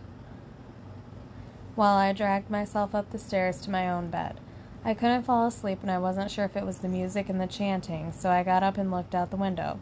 while 1.76 1.98
I 1.98 2.14
dragged 2.14 2.50
myself 2.50 2.96
up 2.96 3.12
the 3.12 3.20
stairs 3.20 3.60
to 3.62 3.70
my 3.70 3.90
own 3.90 4.10
bed. 4.10 4.40
I 4.86 4.94
couldn't 4.94 5.24
fall 5.24 5.46
asleep 5.46 5.80
and 5.82 5.92
I 5.92 6.00
wasn't 6.00 6.32
sure 6.32 6.46
if 6.46 6.56
it 6.56 6.66
was 6.66 6.80
the 6.80 6.88
music 6.88 7.28
and 7.28 7.40
the 7.40 7.46
chanting, 7.46 8.14
so 8.14 8.30
I 8.32 8.44
got 8.44 8.64
up 8.64 8.78
and 8.78 8.90
looked 8.90 9.14
out 9.14 9.30
the 9.30 9.36
window. 9.36 9.78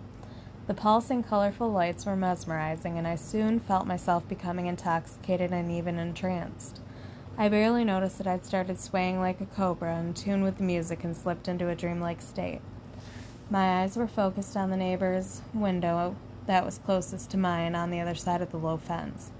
The 0.66 0.74
pulsing, 0.74 1.22
colorful 1.22 1.70
lights 1.70 2.08
were 2.08 2.16
mesmerizing, 2.16 2.98
and 2.98 3.08
I 3.08 3.16
soon 3.16 3.60
felt 3.60 3.86
myself 3.86 4.28
becoming 4.28 4.66
intoxicated 4.66 5.52
and 5.52 5.72
even 5.72 6.00
entranced. 6.00 6.82
I 7.38 7.50
barely 7.50 7.84
noticed 7.84 8.18
that 8.18 8.28
I'd 8.28 8.44
started 8.44 8.80
swaying 8.80 9.20
like 9.20 9.40
a 9.40 9.46
cobra 9.46 10.00
in 10.00 10.16
tune 10.16 10.42
with 10.42 10.58
the 10.58 10.64
music 10.64 11.04
and 11.04 11.16
slipped 11.16 11.48
into 11.48 11.70
a 11.70 11.76
dreamlike 11.76 12.24
state. 12.24 12.62
My 13.52 13.84
eyes 13.84 13.96
were 13.96 14.08
focused 14.08 14.58
on 14.58 14.72
the 14.72 14.78
neighbor's 14.78 15.44
window 15.54 16.16
that 16.48 16.66
was 16.66 16.80
closest 16.80 17.30
to 17.32 17.38
mine 17.38 17.76
on 17.76 17.90
the 17.90 18.00
other 18.00 18.16
side 18.16 18.42
of 18.42 18.52
the 18.52 18.58
low 18.58 18.78
fence. 18.78 19.32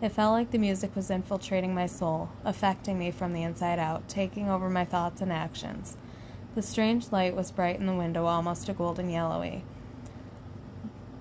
It 0.00 0.12
felt 0.12 0.32
like 0.32 0.50
the 0.50 0.58
music 0.58 0.96
was 0.96 1.10
infiltrating 1.10 1.74
my 1.74 1.86
soul, 1.86 2.30
affecting 2.44 2.98
me 2.98 3.10
from 3.10 3.32
the 3.32 3.42
inside 3.42 3.78
out, 3.78 4.08
taking 4.08 4.48
over 4.48 4.68
my 4.68 4.84
thoughts 4.84 5.20
and 5.20 5.32
actions. 5.32 5.96
The 6.54 6.62
strange 6.62 7.12
light 7.12 7.34
was 7.34 7.50
bright 7.50 7.78
in 7.78 7.86
the 7.86 7.94
window, 7.94 8.26
almost 8.26 8.68
a 8.68 8.72
golden 8.72 9.10
yellowy 9.10 9.64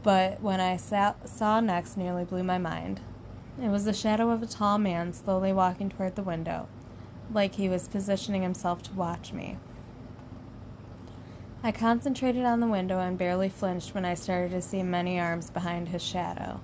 but 0.03 0.41
when 0.41 0.60
I 0.60 0.77
saw 0.77 1.60
next 1.60 1.98
nearly 1.98 2.25
blew 2.25 2.43
my 2.43 2.57
mind. 2.57 3.01
It 3.62 3.69
was 3.69 3.86
the 3.86 3.93
shadow 3.93 4.31
of 4.31 4.41
a 4.41 4.48
tall 4.48 4.77
man 4.77 5.13
slowly 5.13 5.53
walking 5.53 5.89
toward 5.89 6.15
the 6.15 6.24
window, 6.24 6.67
like 7.31 7.55
he 7.55 7.69
was 7.69 7.88
positioning 7.88 8.41
himself 8.41 8.81
to 8.83 8.93
watch 8.93 9.33
me. 9.33 9.57
I 11.63 11.72
concentrated 11.72 12.44
on 12.44 12.60
the 12.60 12.68
window 12.68 13.00
and 13.00 13.20
barely 13.20 13.48
flinched 13.48 13.94
when 13.94 14.03
I 14.03 14.15
started 14.15 14.50
to 14.51 14.63
see 14.63 14.82
many 14.82 15.20
arms 15.20 15.51
behind 15.51 15.89
his 15.89 16.01
shadow. 16.01 16.60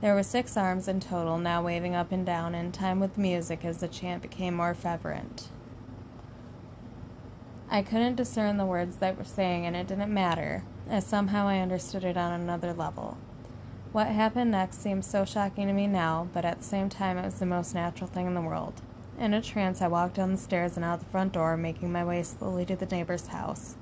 There 0.00 0.12
were 0.14 0.24
six 0.24 0.56
arms 0.56 0.88
in 0.88 0.98
total, 0.98 1.38
now 1.38 1.62
waving 1.62 1.94
up 1.94 2.10
and 2.10 2.26
down 2.26 2.52
in 2.52 2.72
time 2.72 2.98
with 2.98 3.16
music 3.16 3.64
as 3.64 3.78
the 3.78 3.86
chant 3.86 4.22
became 4.22 4.54
more 4.54 4.74
fervent. 4.74 5.48
I 7.70 7.82
couldn't 7.82 8.16
discern 8.16 8.56
the 8.56 8.66
words 8.66 8.96
they 8.96 9.12
were 9.12 9.22
saying, 9.22 9.66
and 9.66 9.76
it 9.76 9.86
didn't 9.86 10.12
matter 10.12 10.64
as 10.90 11.06
somehow 11.06 11.46
I 11.46 11.60
understood 11.60 12.02
it 12.02 12.16
on 12.16 12.32
another 12.32 12.72
level. 12.72 13.16
What 13.92 14.08
happened 14.08 14.50
next 14.50 14.82
seemed 14.82 15.04
so 15.04 15.24
shocking 15.24 15.68
to 15.68 15.72
me 15.72 15.86
now, 15.86 16.28
but 16.34 16.44
at 16.44 16.58
the 16.58 16.64
same 16.64 16.88
time, 16.88 17.18
it 17.18 17.24
was 17.24 17.38
the 17.38 17.46
most 17.46 17.72
natural 17.72 18.10
thing 18.10 18.26
in 18.26 18.34
the 18.34 18.40
world. 18.40 18.82
In 19.16 19.32
a 19.32 19.40
trance, 19.40 19.80
I 19.80 19.86
walked 19.86 20.16
down 20.16 20.32
the 20.32 20.38
stairs 20.38 20.74
and 20.74 20.84
out 20.84 20.98
the 20.98 21.06
front 21.06 21.32
door, 21.32 21.56
making 21.56 21.92
my 21.92 22.04
way 22.04 22.24
slowly 22.24 22.66
to 22.66 22.74
the 22.74 22.86
neighbor's 22.86 23.28
house. 23.28 23.76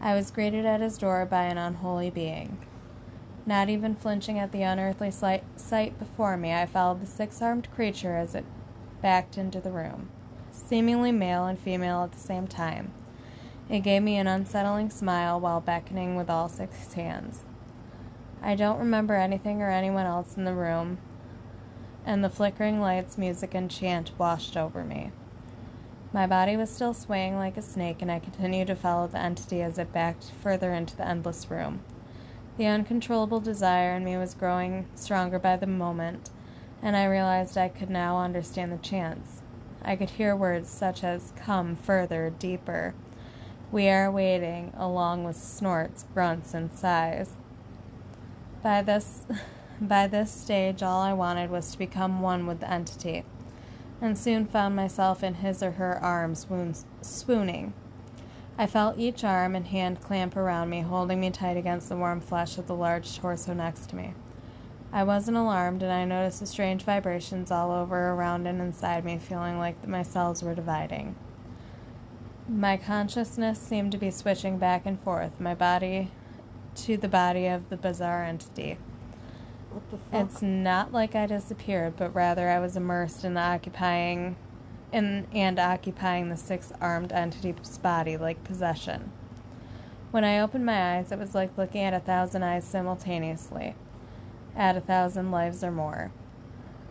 I 0.00 0.14
was 0.14 0.30
greeted 0.30 0.66
at 0.66 0.80
his 0.80 0.98
door 0.98 1.24
by 1.24 1.44
an 1.44 1.58
unholy 1.58 2.10
being. 2.10 2.58
Not 3.46 3.68
even 3.68 3.94
flinching 3.94 4.38
at 4.38 4.52
the 4.52 4.62
unearthly 4.62 5.10
sight 5.10 5.98
before 5.98 6.36
me, 6.36 6.52
I 6.52 6.66
followed 6.66 7.00
the 7.00 7.06
six 7.06 7.42
armed 7.42 7.70
creature 7.74 8.16
as 8.16 8.34
it 8.34 8.44
backed 9.02 9.36
into 9.36 9.60
the 9.60 9.70
room, 9.70 10.08
seemingly 10.50 11.12
male 11.12 11.46
and 11.46 11.58
female 11.58 12.04
at 12.04 12.12
the 12.12 12.18
same 12.18 12.46
time. 12.46 12.92
It 13.68 13.80
gave 13.80 14.02
me 14.02 14.16
an 14.16 14.26
unsettling 14.26 14.90
smile 14.90 15.40
while 15.40 15.60
beckoning 15.60 16.16
with 16.16 16.30
all 16.30 16.48
six 16.48 16.92
hands. 16.92 17.40
I 18.42 18.54
don't 18.54 18.78
remember 18.78 19.14
anything 19.14 19.62
or 19.62 19.70
anyone 19.70 20.06
else 20.06 20.36
in 20.36 20.44
the 20.44 20.54
room, 20.54 20.98
and 22.04 22.22
the 22.22 22.30
flickering 22.30 22.80
lights, 22.80 23.16
music, 23.16 23.54
and 23.54 23.70
chant 23.70 24.12
washed 24.18 24.56
over 24.56 24.84
me. 24.84 25.12
My 26.14 26.28
body 26.28 26.56
was 26.56 26.70
still 26.70 26.94
swaying 26.94 27.34
like 27.34 27.56
a 27.56 27.62
snake, 27.62 28.00
and 28.00 28.08
I 28.08 28.20
continued 28.20 28.68
to 28.68 28.76
follow 28.76 29.08
the 29.08 29.18
entity 29.18 29.60
as 29.62 29.78
it 29.80 29.92
backed 29.92 30.30
further 30.40 30.72
into 30.72 30.96
the 30.96 31.04
endless 31.04 31.50
room. 31.50 31.80
The 32.56 32.66
uncontrollable 32.66 33.40
desire 33.40 33.96
in 33.96 34.04
me 34.04 34.16
was 34.16 34.32
growing 34.32 34.86
stronger 34.94 35.40
by 35.40 35.56
the 35.56 35.66
moment, 35.66 36.30
and 36.80 36.96
I 36.96 37.06
realized 37.06 37.58
I 37.58 37.66
could 37.68 37.90
now 37.90 38.18
understand 38.18 38.70
the 38.70 38.76
chants. 38.76 39.42
I 39.82 39.96
could 39.96 40.10
hear 40.10 40.36
words 40.36 40.70
such 40.70 41.02
as 41.02 41.32
come 41.34 41.74
further, 41.74 42.32
deeper. 42.38 42.94
We 43.72 43.88
are 43.88 44.08
waiting, 44.08 44.72
along 44.76 45.24
with 45.24 45.34
snorts, 45.34 46.04
grunts, 46.14 46.54
and 46.54 46.72
sighs. 46.78 47.32
By 48.62 48.82
this 48.82 49.26
by 49.80 50.06
this 50.06 50.30
stage 50.30 50.80
all 50.80 51.02
I 51.02 51.12
wanted 51.12 51.50
was 51.50 51.72
to 51.72 51.78
become 51.78 52.20
one 52.20 52.46
with 52.46 52.60
the 52.60 52.70
entity, 52.70 53.24
and 54.04 54.18
soon 54.18 54.44
found 54.44 54.76
myself 54.76 55.24
in 55.24 55.34
his 55.34 55.62
or 55.62 55.72
her 55.72 55.98
arms 56.02 56.46
swooning. 57.00 57.72
I 58.58 58.66
felt 58.66 58.98
each 58.98 59.24
arm 59.24 59.56
and 59.56 59.66
hand 59.66 60.00
clamp 60.00 60.36
around 60.36 60.68
me, 60.68 60.82
holding 60.82 61.20
me 61.20 61.30
tight 61.30 61.56
against 61.56 61.88
the 61.88 61.96
warm 61.96 62.20
flesh 62.20 62.58
of 62.58 62.66
the 62.66 62.74
large 62.74 63.16
torso 63.16 63.54
next 63.54 63.88
to 63.90 63.96
me. 63.96 64.12
I 64.92 65.04
wasn't 65.04 65.38
alarmed, 65.38 65.82
and 65.82 65.90
I 65.90 66.04
noticed 66.04 66.40
the 66.40 66.46
strange 66.46 66.82
vibrations 66.84 67.50
all 67.50 67.72
over, 67.72 68.10
around, 68.10 68.46
and 68.46 68.60
inside 68.60 69.04
me, 69.04 69.18
feeling 69.18 69.58
like 69.58 69.88
my 69.88 70.02
cells 70.02 70.42
were 70.42 70.54
dividing. 70.54 71.16
My 72.46 72.76
consciousness 72.76 73.58
seemed 73.58 73.90
to 73.92 73.98
be 73.98 74.10
switching 74.10 74.58
back 74.58 74.84
and 74.84 75.00
forth, 75.00 75.40
my 75.40 75.54
body 75.54 76.10
to 76.74 76.96
the 76.98 77.08
body 77.08 77.46
of 77.46 77.70
the 77.70 77.76
bizarre 77.76 78.22
entity. 78.22 78.76
It's 80.12 80.42
not 80.42 80.92
like 80.92 81.14
I 81.14 81.26
disappeared, 81.26 81.94
but 81.96 82.14
rather 82.14 82.48
I 82.48 82.60
was 82.60 82.76
immersed 82.76 83.24
in 83.24 83.34
the 83.34 83.40
occupying 83.40 84.36
in, 84.92 85.26
and 85.32 85.58
occupying 85.58 86.28
the 86.28 86.36
six 86.36 86.72
armed 86.80 87.12
entity's 87.12 87.78
body 87.78 88.16
like 88.16 88.44
possession. 88.44 89.10
When 90.12 90.22
I 90.24 90.38
opened 90.38 90.64
my 90.64 90.96
eyes, 90.96 91.10
it 91.10 91.18
was 91.18 91.34
like 91.34 91.58
looking 91.58 91.82
at 91.82 91.92
a 91.92 92.00
thousand 92.00 92.44
eyes 92.44 92.64
simultaneously, 92.64 93.74
at 94.54 94.76
a 94.76 94.80
thousand 94.80 95.32
lives 95.32 95.64
or 95.64 95.72
more. 95.72 96.12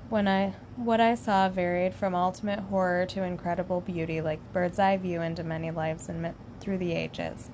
When 0.09 0.27
I 0.27 0.53
what 0.75 0.99
I 0.99 1.15
saw 1.15 1.47
varied 1.47 1.93
from 1.93 2.13
ultimate 2.13 2.59
horror 2.59 3.05
to 3.07 3.23
incredible 3.23 3.79
beauty, 3.79 4.19
like 4.19 4.39
bird's 4.51 4.79
eye 4.79 4.97
view 4.97 5.21
into 5.21 5.43
many 5.43 5.71
lives 5.71 6.09
and 6.09 6.33
through 6.59 6.79
the 6.79 6.91
ages. 6.91 7.49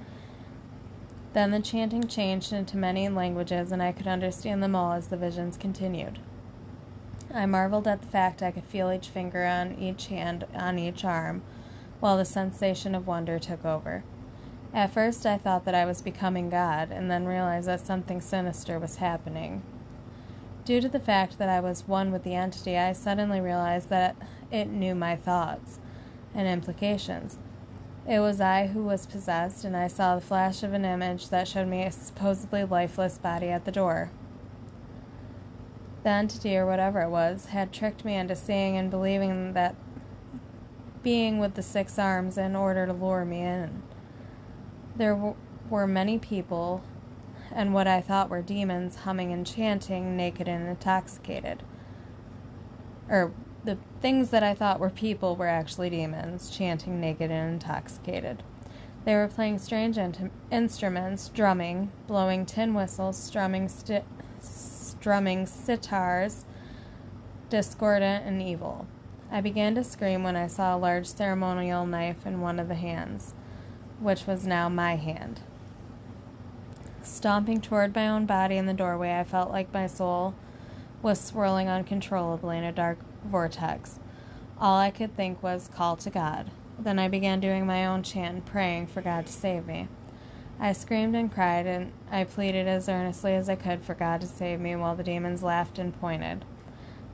Then 1.34 1.52
the 1.52 1.60
chanting 1.60 2.08
changed 2.08 2.52
into 2.54 2.76
many 2.76 3.08
languages, 3.08 3.72
and 3.72 3.84
I 3.84 3.92
could 3.92 4.08
understand 4.08 4.64
them 4.64 4.76
all 4.76 4.94
as 4.94 5.08
the 5.08 5.18
visions 5.18 5.58
continued. 5.58 6.20
I 7.34 7.46
marveled 7.46 7.88
at 7.88 8.02
the 8.02 8.08
fact 8.08 8.42
I 8.42 8.50
could 8.50 8.64
feel 8.64 8.92
each 8.92 9.10
finger 9.10 9.46
on 9.46 9.76
each 9.78 10.08
hand, 10.08 10.46
on 10.56 10.80
each 10.80 11.06
arm, 11.06 11.44
while 12.00 12.18
the 12.18 12.26
sensation 12.26 12.96
of 12.96 13.06
wonder 13.06 13.38
took 13.38 13.64
over. 13.64 14.04
At 14.74 14.92
first, 14.92 15.26
I 15.26 15.38
thought 15.38 15.66
that 15.66 15.76
I 15.76 15.86
was 15.86 16.02
becoming 16.02 16.50
God, 16.50 16.92
and 16.92 17.10
then 17.12 17.26
realized 17.26 17.68
that 17.68 17.86
something 17.86 18.22
sinister 18.22 18.80
was 18.80 18.96
happening. 18.96 19.62
Due 20.66 20.82
to 20.82 20.90
the 20.90 21.00
fact 21.00 21.38
that 21.38 21.50
I 21.50 21.60
was 21.60 21.88
one 21.88 22.12
with 22.12 22.24
the 22.24 22.36
entity, 22.36 22.78
I 22.78 22.94
suddenly 22.94 23.42
realized 23.42 23.90
that 23.90 24.16
it 24.52 24.68
knew 24.68 24.96
my 24.96 25.16
thoughts 25.16 25.80
and 26.34 26.48
implications. 26.48 27.38
It 28.10 28.22
was 28.22 28.42
I 28.42 28.66
who 28.66 28.82
was 28.82 29.06
possessed, 29.06 29.64
and 29.64 29.78
I 29.78 29.88
saw 29.88 30.16
the 30.16 30.22
flash 30.22 30.64
of 30.64 30.74
an 30.74 30.84
image 30.84 31.30
that 31.30 31.48
showed 31.48 31.68
me 31.68 31.84
a 31.84 31.92
supposedly 31.92 32.64
lifeless 32.64 33.20
body 33.20 33.50
at 33.50 33.66
the 33.66 33.72
door. 33.72 34.10
The 36.02 36.10
entity, 36.10 36.58
or 36.58 36.66
whatever 36.66 37.02
it 37.02 37.12
was, 37.12 37.46
had 37.46 37.72
tricked 37.72 38.04
me 38.04 38.16
into 38.16 38.36
seeing 38.36 38.78
and 38.78 38.90
believing 38.90 39.54
that 39.54 39.76
being 41.04 41.38
with 41.38 41.54
the 41.54 41.62
six 41.62 42.00
arms 42.00 42.36
in 42.36 42.56
order 42.56 42.88
to 42.88 42.94
lure 42.94 43.26
me 43.26 43.42
in. 43.42 43.84
There 44.96 45.14
w- 45.14 45.36
were 45.70 45.86
many 45.86 46.18
people, 46.18 46.82
and 47.52 47.76
what 47.76 47.86
I 47.86 48.02
thought 48.02 48.32
were 48.32 48.42
demons, 48.42 48.96
humming 48.96 49.32
and 49.32 49.46
chanting, 49.46 50.18
naked 50.18 50.48
and 50.48 50.68
intoxicated. 50.68 51.62
Or 53.08 53.32
the 53.64 53.78
things 54.02 54.30
that 54.30 54.44
I 54.44 54.54
thought 54.54 54.80
were 54.80 54.90
people 54.90 55.36
were 55.36 55.48
actually 55.48 55.90
demons, 55.90 56.50
chanting 56.50 57.00
naked 57.00 57.32
and 57.32 57.54
intoxicated. 57.54 58.44
They 59.06 59.16
were 59.16 59.28
playing 59.28 59.60
strange 59.60 59.98
in- 59.98 60.32
instruments, 60.52 61.30
drumming, 61.30 61.92
blowing 62.08 62.46
tin 62.46 62.74
whistles, 62.74 63.18
strumming, 63.18 63.68
sti- 63.68 64.04
strumming 64.42 65.46
sitars, 65.46 66.46
discordant 67.50 68.26
and 68.26 68.42
evil. 68.42 68.88
I 69.32 69.42
began 69.42 69.76
to 69.76 69.84
scream 69.84 70.24
when 70.24 70.36
I 70.36 70.48
saw 70.48 70.76
a 70.76 70.78
large 70.78 71.08
ceremonial 71.08 71.86
knife 71.86 72.26
in 72.26 72.42
one 72.42 72.60
of 72.60 72.68
the 72.68 72.76
hands, 72.76 73.34
which 74.00 74.26
was 74.26 74.48
now 74.48 74.70
my 74.70 74.96
hand. 74.96 75.42
Stomping 77.02 77.62
toward 77.62 77.96
my 77.96 78.08
own 78.08 78.26
body 78.26 78.58
in 78.58 78.66
the 78.66 78.74
doorway, 78.74 79.18
I 79.18 79.24
felt 79.24 79.52
like 79.52 79.74
my 79.74 79.88
soul 79.88 80.36
was 81.02 81.20
swirling 81.20 81.70
uncontrollably 81.70 82.58
in 82.58 82.64
a 82.64 82.72
dark 82.72 83.00
vortex. 83.26 84.00
All 84.60 84.78
I 84.78 84.92
could 84.92 85.16
think 85.16 85.42
was 85.42 85.70
call 85.74 85.96
to 85.98 86.10
God. 86.10 86.52
Then 86.78 87.00
I 87.00 87.08
began 87.08 87.40
doing 87.40 87.66
my 87.66 87.86
own 87.86 88.04
chant, 88.04 88.46
praying 88.46 88.88
for 88.88 89.02
God 89.02 89.26
to 89.26 89.32
save 89.34 89.66
me. 89.66 89.88
I 90.60 90.74
screamed 90.74 91.16
and 91.16 91.32
cried, 91.32 91.66
and 91.66 91.92
I 92.12 92.26
pleaded 92.26 92.68
as 92.68 92.90
earnestly 92.90 93.34
as 93.34 93.50
I 93.50 93.56
could 93.56 93.82
for 93.82 93.94
God 93.94 94.22
to 94.22 94.28
save 94.28 94.60
me 94.60 94.76
while 94.76 94.96
the 94.96 95.04
demons 95.04 95.44
laughed 95.44 95.80
and 95.80 95.98
pointed. 96.00 96.44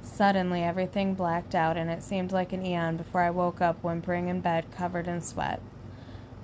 Suddenly, 0.01 0.63
everything 0.63 1.13
blacked 1.13 1.55
out, 1.55 1.77
and 1.77 1.89
it 1.89 2.03
seemed 2.03 2.31
like 2.31 2.53
an 2.53 2.65
eon 2.65 2.97
before 2.97 3.21
I 3.21 3.29
woke 3.29 3.61
up 3.61 3.83
whimpering 3.83 4.27
in 4.27 4.41
bed, 4.41 4.65
covered 4.71 5.07
in 5.07 5.21
sweat. 5.21 5.61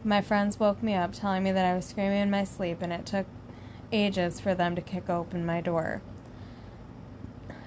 My 0.03 0.21
friends 0.21 0.59
woke 0.59 0.81
me 0.81 0.95
up, 0.95 1.13
telling 1.13 1.43
me 1.43 1.51
that 1.51 1.65
I 1.65 1.75
was 1.75 1.85
screaming 1.85 2.21
in 2.21 2.31
my 2.31 2.43
sleep, 2.43 2.81
and 2.81 2.91
it 2.91 3.05
took 3.05 3.27
ages 3.91 4.39
for 4.39 4.55
them 4.55 4.75
to 4.75 4.81
kick 4.81 5.09
open 5.09 5.45
my 5.45 5.61
door. 5.61 6.01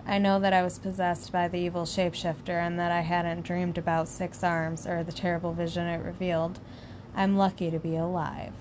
I 0.06 0.18
know 0.18 0.38
that 0.40 0.52
I 0.52 0.62
was 0.62 0.78
possessed 0.78 1.32
by 1.32 1.48
the 1.48 1.56
evil 1.58 1.84
shapeshifter 1.84 2.50
and 2.50 2.78
that 2.78 2.92
I 2.92 3.00
hadn't 3.00 3.42
dreamed 3.42 3.78
about 3.78 4.06
six 4.06 4.44
arms 4.44 4.86
or 4.86 5.02
the 5.02 5.12
terrible 5.12 5.54
vision 5.54 5.86
it 5.86 6.04
revealed. 6.04 6.58
I'm 7.16 7.38
lucky 7.38 7.70
to 7.70 7.78
be 7.78 7.96
alive. 7.96 8.52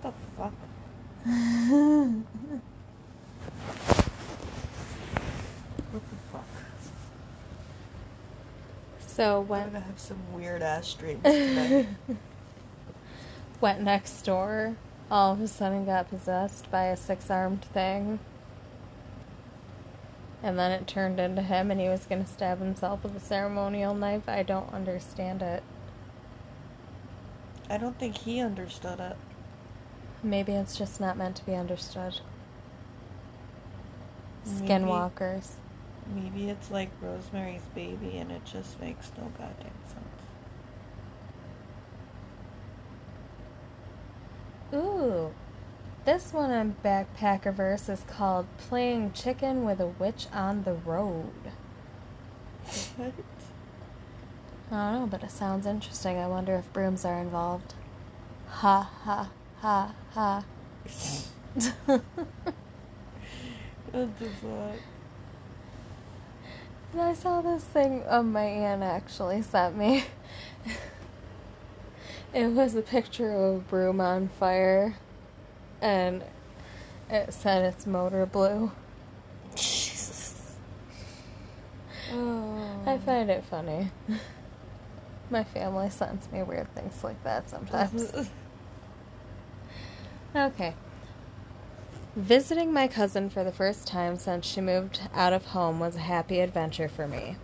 What 0.00 0.14
the 0.14 0.20
fuck? 0.36 0.52
what 5.92 6.02
the 6.10 6.16
fuck? 6.32 6.44
So 9.06 9.42
what? 9.42 9.60
I'm 9.60 9.72
gonna 9.72 9.84
have 9.84 9.98
some 9.98 10.18
weird 10.32 10.62
ass 10.62 10.92
dreams 10.94 11.22
tonight. 11.22 11.86
went 13.60 13.80
next 13.80 14.22
door 14.22 14.76
all 15.10 15.32
of 15.32 15.40
a 15.40 15.48
sudden 15.48 15.84
got 15.84 16.08
possessed 16.08 16.70
by 16.70 16.84
a 16.84 16.96
six 16.96 17.30
armed 17.30 17.64
thing. 17.64 18.18
And 20.42 20.58
then 20.58 20.70
it 20.70 20.86
turned 20.86 21.18
into 21.18 21.42
him 21.42 21.70
and 21.70 21.80
he 21.80 21.88
was 21.88 22.06
going 22.06 22.24
to 22.24 22.30
stab 22.30 22.58
himself 22.60 23.02
with 23.02 23.16
a 23.16 23.20
ceremonial 23.20 23.94
knife. 23.94 24.28
I 24.28 24.42
don't 24.42 24.72
understand 24.72 25.42
it. 25.42 25.62
I 27.68 27.76
don't 27.76 27.98
think 27.98 28.16
he 28.16 28.40
understood 28.40 29.00
it. 29.00 29.16
Maybe 30.22 30.52
it's 30.52 30.76
just 30.76 31.00
not 31.00 31.16
meant 31.16 31.36
to 31.36 31.46
be 31.46 31.54
understood. 31.54 32.20
Maybe- 34.46 34.68
Skinwalkers. 34.68 35.52
Maybe 36.14 36.48
it's 36.48 36.70
like 36.70 36.90
Rosemary's 37.02 37.62
Baby 37.74 38.16
and 38.16 38.32
it 38.32 38.44
just 38.44 38.80
makes 38.80 39.12
no 39.18 39.24
goddamn 39.36 39.70
sense. 39.86 40.17
Ooh. 44.74 45.32
This 46.04 46.32
one 46.32 46.50
on 46.50 46.76
Backpackerverse 46.84 47.88
is 47.88 48.02
called 48.06 48.46
Playing 48.56 49.12
Chicken 49.12 49.64
with 49.64 49.80
a 49.80 49.86
Witch 49.86 50.26
on 50.32 50.64
the 50.64 50.74
Road. 50.74 51.32
What? 52.96 53.12
I 54.70 54.92
don't 54.92 55.00
know, 55.00 55.06
but 55.06 55.22
it 55.22 55.30
sounds 55.30 55.66
interesting. 55.66 56.18
I 56.18 56.28
wonder 56.28 56.54
if 56.56 56.72
brooms 56.72 57.04
are 57.04 57.18
involved. 57.18 57.74
Ha 58.48 58.82
ha 59.04 59.30
ha 59.60 59.94
ha. 60.12 60.44
What 63.90 64.18
the 64.18 64.28
fuck? 64.28 64.78
I 66.98 67.14
saw 67.14 67.40
this 67.40 67.64
thing 67.64 68.02
um, 68.06 68.32
my 68.32 68.44
aunt 68.44 68.82
actually 68.82 69.42
sent 69.42 69.76
me. 69.76 70.04
it 72.34 72.46
was 72.48 72.74
a 72.74 72.82
picture 72.82 73.30
of 73.30 73.56
a 73.56 73.58
broom 73.60 74.00
on 74.00 74.28
fire, 74.28 74.96
and 75.80 76.22
it 77.10 77.32
said 77.32 77.64
it's 77.64 77.86
motor 77.86 78.26
blue. 78.26 78.70
Jesus. 79.54 80.56
Oh. 82.12 82.82
I 82.86 82.98
find 82.98 83.30
it 83.30 83.44
funny. 83.44 83.90
My 85.30 85.44
family 85.44 85.90
sends 85.90 86.30
me 86.32 86.42
weird 86.42 86.74
things 86.74 87.04
like 87.04 87.22
that 87.24 87.50
sometimes. 87.50 88.12
okay. 90.34 90.74
Visiting 92.16 92.72
my 92.72 92.88
cousin 92.88 93.28
for 93.28 93.44
the 93.44 93.52
first 93.52 93.86
time 93.86 94.16
since 94.16 94.46
she 94.46 94.60
moved 94.60 95.00
out 95.14 95.32
of 95.32 95.44
home 95.44 95.78
was 95.78 95.96
a 95.96 96.00
happy 96.00 96.40
adventure 96.40 96.88
for 96.88 97.06
me. 97.06 97.36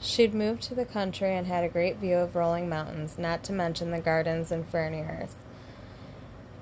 She'd 0.00 0.32
moved 0.32 0.62
to 0.62 0.74
the 0.74 0.84
country 0.84 1.34
and 1.34 1.46
had 1.46 1.64
a 1.64 1.68
great 1.68 1.96
view 1.96 2.16
of 2.16 2.36
rolling 2.36 2.68
mountains, 2.68 3.18
not 3.18 3.42
to 3.44 3.52
mention 3.52 3.90
the 3.90 4.00
gardens 4.00 4.52
and 4.52 4.66
ferneries. 4.66 5.34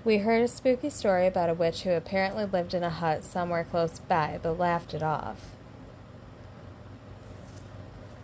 We 0.04 0.18
heard 0.18 0.42
a 0.42 0.48
spooky 0.48 0.88
story 0.88 1.26
about 1.26 1.50
a 1.50 1.54
witch 1.54 1.82
who 1.82 1.90
apparently 1.90 2.44
lived 2.44 2.74
in 2.74 2.82
a 2.82 2.90
hut 2.90 3.24
somewhere 3.24 3.64
close 3.64 3.98
by, 3.98 4.38
but 4.42 4.58
laughed 4.58 4.94
it 4.94 5.02
off. 5.02 5.56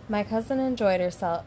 My 0.09 0.25
cousin 0.25 0.61
enjoyed 0.61 1.01
herself 1.01 1.45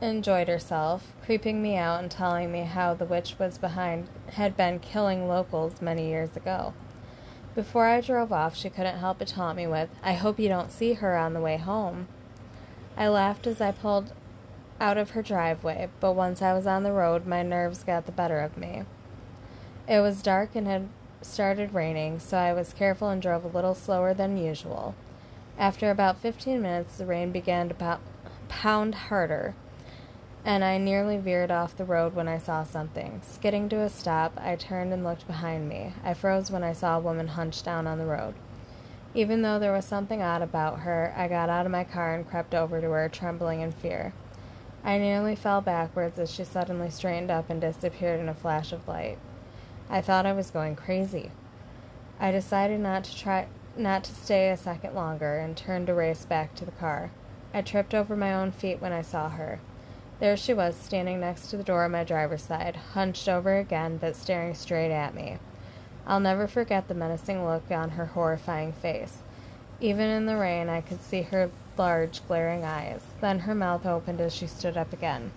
enjoyed 0.00 0.46
herself, 0.46 1.12
creeping 1.24 1.60
me 1.60 1.76
out 1.76 2.00
and 2.00 2.10
telling 2.10 2.52
me 2.52 2.60
how 2.60 2.94
the 2.94 3.04
witch 3.04 3.36
was 3.38 3.58
behind 3.58 4.08
had 4.32 4.56
been 4.56 4.78
killing 4.78 5.26
locals 5.26 5.82
many 5.82 6.08
years 6.08 6.36
ago. 6.36 6.72
Before 7.54 7.86
I 7.86 8.00
drove 8.00 8.32
off, 8.32 8.54
she 8.56 8.70
couldn't 8.70 8.98
help 8.98 9.18
but 9.18 9.28
taunt 9.28 9.56
me 9.56 9.66
with, 9.66 9.88
I 10.02 10.12
hope 10.12 10.38
you 10.38 10.48
don't 10.48 10.70
see 10.70 10.92
her 10.94 11.16
on 11.16 11.34
the 11.34 11.40
way 11.40 11.56
home. 11.56 12.06
I 12.98 13.08
laughed 13.08 13.46
as 13.46 13.60
I 13.60 13.70
pulled 13.70 14.12
out 14.80 14.98
of 14.98 15.10
her 15.10 15.22
driveway, 15.22 15.88
but 16.00 16.12
once 16.12 16.42
I 16.42 16.52
was 16.52 16.66
on 16.66 16.82
the 16.82 16.92
road, 16.92 17.26
my 17.26 17.42
nerves 17.42 17.84
got 17.84 18.06
the 18.06 18.12
better 18.12 18.40
of 18.40 18.58
me. 18.58 18.82
It 19.88 20.00
was 20.00 20.20
dark 20.20 20.56
and 20.56 20.66
had 20.66 20.88
started 21.22 21.72
raining, 21.72 22.18
so 22.18 22.36
I 22.36 22.52
was 22.52 22.72
careful 22.74 23.08
and 23.08 23.22
drove 23.22 23.44
a 23.44 23.56
little 23.56 23.76
slower 23.76 24.12
than 24.12 24.36
usual. 24.36 24.96
After 25.56 25.90
about 25.90 26.18
15 26.18 26.60
minutes, 26.60 26.98
the 26.98 27.06
rain 27.06 27.30
began 27.30 27.68
to 27.68 27.98
pound 28.48 28.94
harder 28.94 29.54
and 30.44 30.64
I 30.64 30.78
nearly 30.78 31.18
veered 31.18 31.50
off 31.50 31.76
the 31.76 31.84
road 31.84 32.14
when 32.14 32.26
I 32.26 32.38
saw 32.38 32.64
something. 32.64 33.20
Skidding 33.22 33.68
to 33.68 33.80
a 33.80 33.88
stop, 33.88 34.32
I 34.40 34.56
turned 34.56 34.92
and 34.92 35.04
looked 35.04 35.26
behind 35.26 35.68
me. 35.68 35.92
I 36.02 36.14
froze 36.14 36.50
when 36.50 36.64
I 36.64 36.72
saw 36.72 36.96
a 36.96 37.00
woman 37.00 37.28
hunched 37.28 37.64
down 37.64 37.86
on 37.86 37.98
the 37.98 38.06
road. 38.06 38.34
Even 39.14 39.42
though 39.42 39.58
there 39.58 39.72
was 39.72 39.84
something 39.84 40.22
odd 40.22 40.42
about 40.42 40.80
her, 40.80 41.14
I 41.16 41.28
got 41.28 41.48
out 41.48 41.66
of 41.66 41.72
my 41.72 41.84
car 41.84 42.14
and 42.14 42.28
crept 42.28 42.54
over 42.54 42.80
to 42.80 42.90
her, 42.90 43.08
trembling 43.08 43.60
in 43.60 43.72
fear. 43.72 44.12
I 44.84 44.98
nearly 44.98 45.34
fell 45.34 45.60
backwards 45.60 46.18
as 46.18 46.30
she 46.30 46.44
suddenly 46.44 46.90
straightened 46.90 47.30
up 47.30 47.50
and 47.50 47.60
disappeared 47.60 48.20
in 48.20 48.28
a 48.28 48.34
flash 48.34 48.72
of 48.72 48.86
light. 48.86 49.18
I 49.90 50.02
thought 50.02 50.26
I 50.26 50.32
was 50.32 50.50
going 50.50 50.76
crazy. 50.76 51.30
I 52.20 52.30
decided 52.30 52.80
not 52.80 53.04
to 53.04 53.16
try 53.16 53.46
not 53.76 54.04
to 54.04 54.14
stay 54.14 54.50
a 54.50 54.56
second 54.56 54.94
longer 54.94 55.38
and 55.38 55.56
turned 55.56 55.86
to 55.86 55.94
race 55.94 56.24
back 56.24 56.54
to 56.56 56.64
the 56.64 56.72
car. 56.72 57.10
I 57.54 57.62
tripped 57.62 57.94
over 57.94 58.16
my 58.16 58.34
own 58.34 58.52
feet 58.52 58.80
when 58.80 58.92
I 58.92 59.02
saw 59.02 59.28
her. 59.30 59.60
There 60.20 60.36
she 60.36 60.52
was, 60.52 60.76
standing 60.76 61.20
next 61.20 61.48
to 61.48 61.56
the 61.56 61.62
door 61.62 61.84
on 61.84 61.92
my 61.92 62.02
driver's 62.02 62.42
side, 62.42 62.74
hunched 62.74 63.28
over 63.28 63.56
again, 63.56 63.96
but 63.98 64.16
staring 64.16 64.54
straight 64.54 64.90
at 64.90 65.14
me. 65.14 65.38
I'll 66.08 66.20
never 66.20 66.48
forget 66.48 66.88
the 66.88 66.94
menacing 66.94 67.44
look 67.44 67.70
on 67.70 67.90
her 67.90 68.06
horrifying 68.06 68.72
face. 68.72 69.18
Even 69.78 70.08
in 70.08 70.24
the 70.24 70.38
rain, 70.38 70.70
I 70.70 70.80
could 70.80 71.02
see 71.02 71.20
her 71.20 71.50
large, 71.76 72.26
glaring 72.26 72.64
eyes. 72.64 73.02
Then 73.20 73.40
her 73.40 73.54
mouth 73.54 73.84
opened 73.84 74.20
as 74.22 74.34
she 74.34 74.46
stood 74.46 74.78
up 74.78 74.94
again. 74.94 75.30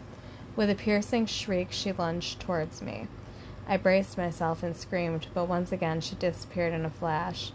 With 0.56 0.70
a 0.70 0.76
piercing 0.76 1.26
shriek, 1.26 1.68
she 1.72 1.92
lunged 1.92 2.40
towards 2.40 2.82
me. 2.82 3.08
I 3.68 3.76
braced 3.76 4.18
myself 4.18 4.64
and 4.64 4.76
screamed, 4.76 5.28
but 5.34 5.50
once 5.50 5.74
again 5.74 6.00
she 6.00 6.16
disappeared 6.16 6.74
in 6.74 6.86
a 6.86 6.90
flash. 6.90 7.52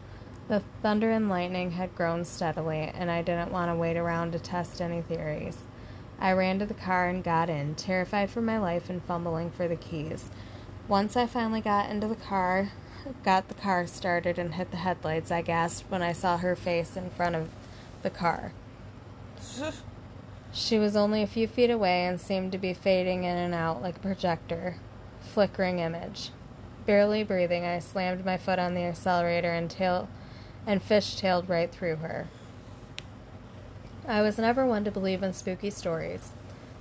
The 0.49 0.63
thunder 0.83 1.11
and 1.11 1.31
lightning 1.31 1.73
had 1.73 1.97
grown 1.97 2.25
steadily, 2.25 2.93
and 2.95 3.11
I 3.11 3.23
didn't 3.23 3.51
want 3.51 3.71
to 3.71 3.75
wait 3.75 3.97
around 3.97 4.33
to 4.33 4.39
test 4.39 4.81
any 4.81 5.01
theories. 5.01 5.57
I 6.21 6.33
ran 6.33 6.59
to 6.59 6.67
the 6.67 6.75
car 6.75 7.09
and 7.09 7.25
got 7.25 7.49
in, 7.49 7.75
terrified 7.77 8.31
for 8.31 8.43
my 8.43 8.59
life 8.59 8.91
and 8.91 9.03
fumbling 9.03 9.51
for 9.51 9.67
the 9.67 9.77
keys. 9.77 10.31
Once 10.87 11.17
I 11.17 11.27
finally 11.27 11.63
got 11.63 11.91
into 11.91 12.07
the 12.07 12.15
car, 12.15 12.71
got 13.25 13.49
the 13.49 13.55
car 13.55 13.87
started, 13.87 14.39
and 14.39 14.55
hit 14.55 14.71
the 14.71 14.79
headlights, 14.79 15.31
I 15.31 15.43
gasped 15.43 15.91
when 15.91 16.03
I 16.03 16.13
saw 16.13 16.39
her 16.39 16.57
face 16.57 16.97
in 16.97 17.11
front 17.11 17.37
of 17.37 17.51
the 18.03 18.11
car. 18.11 18.53
She 20.53 20.79
was 20.79 20.97
only 20.97 21.23
a 21.23 21.27
few 21.27 21.47
feet 21.47 21.71
away 21.71 22.07
and 22.07 22.19
seemed 22.19 22.51
to 22.53 22.59
be 22.59 22.73
fading 22.73 23.25
in 23.25 23.37
and 23.37 23.53
out 23.53 23.83
like 23.83 23.97
a 23.97 24.01
projector, 24.01 24.77
flickering 25.21 25.81
image. 25.81 26.31
Barely 26.87 27.23
breathing, 27.25 27.67
I 27.67 27.79
slammed 27.79 28.25
my 28.25 28.39
foot 28.39 28.59
on 28.59 28.73
the 28.73 28.85
accelerator 28.85 29.53
and 29.53 29.71
tail 29.71 30.09
and 30.67 30.83
fish-tailed 30.83 31.51
right 31.51 31.71
through 31.71 31.97
her. 31.97 32.29
I 34.09 34.23
was 34.23 34.39
never 34.39 34.65
one 34.65 34.85
to 34.85 34.91
believe 34.91 35.23
in 35.23 35.35
spooky 35.35 35.69
stories. 35.69 36.33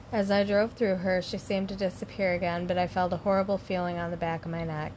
As 0.10 0.32
I 0.32 0.46
drove 0.46 0.72
through 0.72 0.96
her, 0.98 1.22
she 1.22 1.38
seemed 1.38 1.68
to 1.68 1.76
disappear 1.76 2.34
again, 2.34 2.68
but 2.68 2.78
I 2.78 2.88
felt 2.88 3.12
a 3.12 3.18
horrible 3.18 3.58
feeling 3.58 3.98
on 3.98 4.10
the 4.10 4.18
back 4.18 4.46
of 4.46 4.52
my 4.52 4.64
neck. 4.64 4.94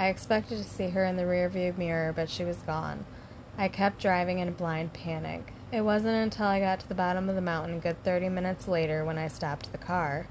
I 0.00 0.06
expected 0.06 0.56
to 0.56 0.64
see 0.64 0.88
her 0.88 1.04
in 1.04 1.18
the 1.18 1.24
rearview 1.24 1.76
mirror, 1.76 2.14
but 2.14 2.30
she 2.30 2.42
was 2.42 2.56
gone. 2.62 3.04
I 3.58 3.68
kept 3.68 4.00
driving 4.00 4.38
in 4.38 4.48
a 4.48 4.50
blind 4.50 4.94
panic. 4.94 5.52
It 5.72 5.82
wasn't 5.82 6.16
until 6.16 6.46
I 6.46 6.58
got 6.58 6.80
to 6.80 6.88
the 6.88 6.94
bottom 6.94 7.28
of 7.28 7.34
the 7.34 7.42
mountain, 7.42 7.76
a 7.76 7.80
good 7.80 8.02
30 8.02 8.30
minutes 8.30 8.66
later, 8.66 9.04
when 9.04 9.18
I 9.18 9.28
stopped 9.28 9.70
the 9.70 9.76
car. 9.76 10.26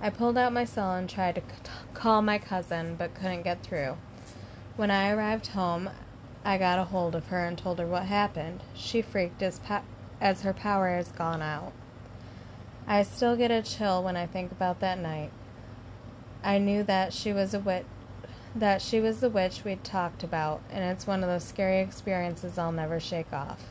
I 0.00 0.10
pulled 0.10 0.38
out 0.38 0.52
my 0.52 0.64
cell 0.64 0.92
and 0.92 1.10
tried 1.10 1.34
to 1.34 1.42
call 1.94 2.22
my 2.22 2.38
cousin, 2.38 2.94
but 2.94 3.16
couldn't 3.16 3.42
get 3.42 3.64
through. 3.64 3.96
When 4.76 4.92
I 4.92 5.10
arrived 5.10 5.48
home, 5.48 5.90
I 6.44 6.56
got 6.56 6.78
a 6.78 6.84
hold 6.84 7.16
of 7.16 7.26
her 7.26 7.44
and 7.44 7.58
told 7.58 7.80
her 7.80 7.88
what 7.88 8.04
happened. 8.04 8.62
She 8.72 9.02
freaked 9.02 9.42
as 9.42 9.58
pa- 9.58 9.82
as 10.20 10.42
her 10.42 10.52
power 10.52 10.90
has 10.90 11.08
gone 11.08 11.42
out. 11.42 11.72
I 12.86 13.02
still 13.02 13.34
get 13.34 13.50
a 13.50 13.62
chill 13.62 14.04
when 14.04 14.16
I 14.16 14.26
think 14.26 14.52
about 14.52 14.78
that 14.78 15.00
night. 15.00 15.32
I 16.44 16.58
knew 16.58 16.84
that 16.84 17.12
she 17.12 17.32
was 17.32 17.52
a 17.52 17.58
witch 17.58 17.84
that 18.56 18.80
she 18.82 19.00
was 19.00 19.20
the 19.20 19.30
witch 19.30 19.62
we'd 19.64 19.84
talked 19.84 20.22
about, 20.22 20.60
and 20.70 20.82
it's 20.84 21.06
one 21.06 21.22
of 21.22 21.28
those 21.28 21.44
scary 21.44 21.80
experiences 21.80 22.58
I'll 22.58 22.72
never 22.72 22.98
shake 22.98 23.32
off. 23.32 23.62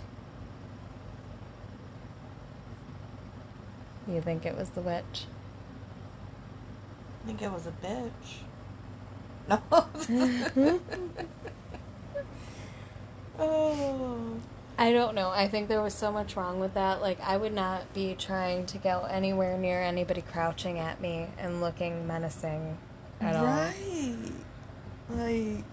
You 4.08 4.22
think 4.22 4.46
it 4.46 4.56
was 4.56 4.70
the 4.70 4.82
witch? 4.82 5.26
I 7.24 7.28
think 7.28 7.42
it 7.42 7.52
was 7.52 7.68
a 7.68 7.72
bitch. 7.72 8.12
No. 9.48 9.62
oh. 13.40 14.36
I 14.78 14.92
don't 14.92 15.14
know. 15.14 15.30
I 15.30 15.48
think 15.48 15.68
there 15.68 15.84
was 15.84 15.94
so 15.94 16.12
much 16.12 16.36
wrong 16.36 16.60
with 16.60 16.74
that. 16.74 17.00
Like, 17.00 17.22
I 17.22 17.38
would 17.38 17.54
not 17.54 17.94
be 17.94 18.16
trying 18.16 18.66
to 18.68 18.80
go 18.80 19.08
anywhere 19.08 19.56
near 19.56 19.84
anybody 19.84 20.24
crouching 20.24 20.80
at 20.80 21.00
me 21.00 21.28
and 21.38 21.62
looking 21.62 22.08
menacing 22.08 22.76
at 23.22 23.36
all. 23.36 23.46
Right. 23.46 24.16
Like, 25.10 25.64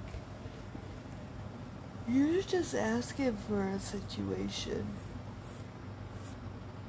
you're 2.08 2.42
just 2.42 2.74
asking 2.74 3.36
for 3.48 3.62
a 3.62 3.80
situation. 3.80 4.86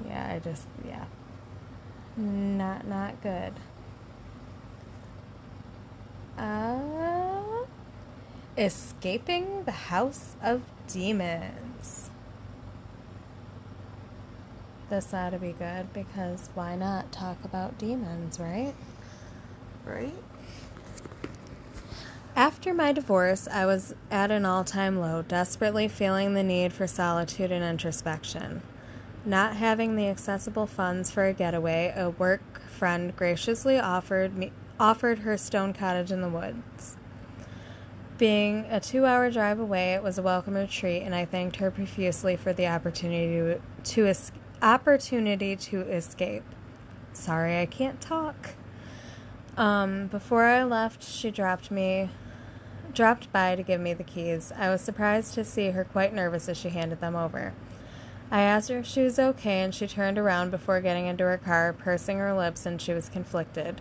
Yeah, 0.06 0.32
I 0.34 0.38
just, 0.40 0.66
yeah. 0.86 1.04
Not, 2.16 2.86
not 2.86 3.20
good. 3.22 3.52
Uh, 6.36 7.64
escaping 8.56 9.64
the 9.64 9.72
House 9.72 10.36
of 10.42 10.60
Demons 10.88 12.10
this 14.94 15.12
ought 15.12 15.30
to 15.30 15.38
be 15.38 15.52
good 15.52 15.92
because 15.92 16.50
why 16.54 16.76
not 16.76 17.10
talk 17.10 17.36
about 17.44 17.78
demons, 17.78 18.38
right? 18.38 18.74
Right? 19.84 20.14
After 22.36 22.74
my 22.74 22.90
divorce, 22.90 23.46
I 23.46 23.64
was 23.64 23.94
at 24.10 24.32
an 24.32 24.44
all 24.44 24.64
time 24.64 24.98
low, 24.98 25.22
desperately 25.22 25.86
feeling 25.86 26.34
the 26.34 26.42
need 26.42 26.72
for 26.72 26.88
solitude 26.88 27.52
and 27.52 27.64
introspection. 27.64 28.62
Not 29.24 29.54
having 29.56 29.94
the 29.94 30.08
accessible 30.08 30.66
funds 30.66 31.12
for 31.12 31.24
a 31.24 31.32
getaway, 31.32 31.92
a 31.96 32.10
work 32.10 32.60
friend 32.68 33.14
graciously 33.14 33.78
offered 33.78 34.36
me 34.36 34.52
offered 34.80 35.20
her 35.20 35.36
stone 35.36 35.72
cottage 35.72 36.10
in 36.10 36.20
the 36.20 36.28
woods. 36.28 36.96
Being 38.18 38.66
a 38.68 38.80
two 38.80 39.06
hour 39.06 39.30
drive 39.30 39.60
away, 39.60 39.94
it 39.94 40.02
was 40.02 40.18
a 40.18 40.22
welcome 40.22 40.54
retreat, 40.54 41.04
and 41.04 41.14
I 41.14 41.26
thanked 41.26 41.56
her 41.56 41.70
profusely 41.70 42.34
for 42.34 42.52
the 42.52 42.66
opportunity 42.66 43.36
to, 43.36 43.60
to 43.94 44.06
escape 44.06 44.40
opportunity 44.62 45.54
to 45.54 45.82
escape. 45.82 46.42
Sorry, 47.12 47.60
I 47.60 47.66
can't 47.66 48.00
talk. 48.00 48.54
Um, 49.56 50.08
before 50.08 50.44
I 50.44 50.64
left, 50.64 51.04
she 51.04 51.30
dropped 51.30 51.70
me, 51.70 52.08
dropped 52.94 53.32
by 53.32 53.56
to 53.56 53.62
give 53.62 53.80
me 53.80 53.92
the 53.92 54.04
keys. 54.04 54.52
I 54.56 54.70
was 54.70 54.80
surprised 54.80 55.34
to 55.34 55.44
see 55.44 55.70
her 55.70 55.84
quite 55.84 56.14
nervous 56.14 56.48
as 56.48 56.56
she 56.56 56.68
handed 56.70 57.00
them 57.00 57.16
over. 57.16 57.52
I 58.30 58.40
asked 58.40 58.68
her 58.70 58.78
if 58.78 58.86
she 58.86 59.02
was 59.02 59.18
okay, 59.18 59.60
and 59.60 59.74
she 59.74 59.86
turned 59.86 60.18
around 60.18 60.50
before 60.50 60.80
getting 60.80 61.06
into 61.06 61.24
her 61.24 61.38
car, 61.38 61.72
pursing 61.72 62.18
her 62.18 62.34
lips, 62.34 62.66
and 62.66 62.80
she 62.80 62.92
was 62.92 63.08
conflicted. 63.08 63.80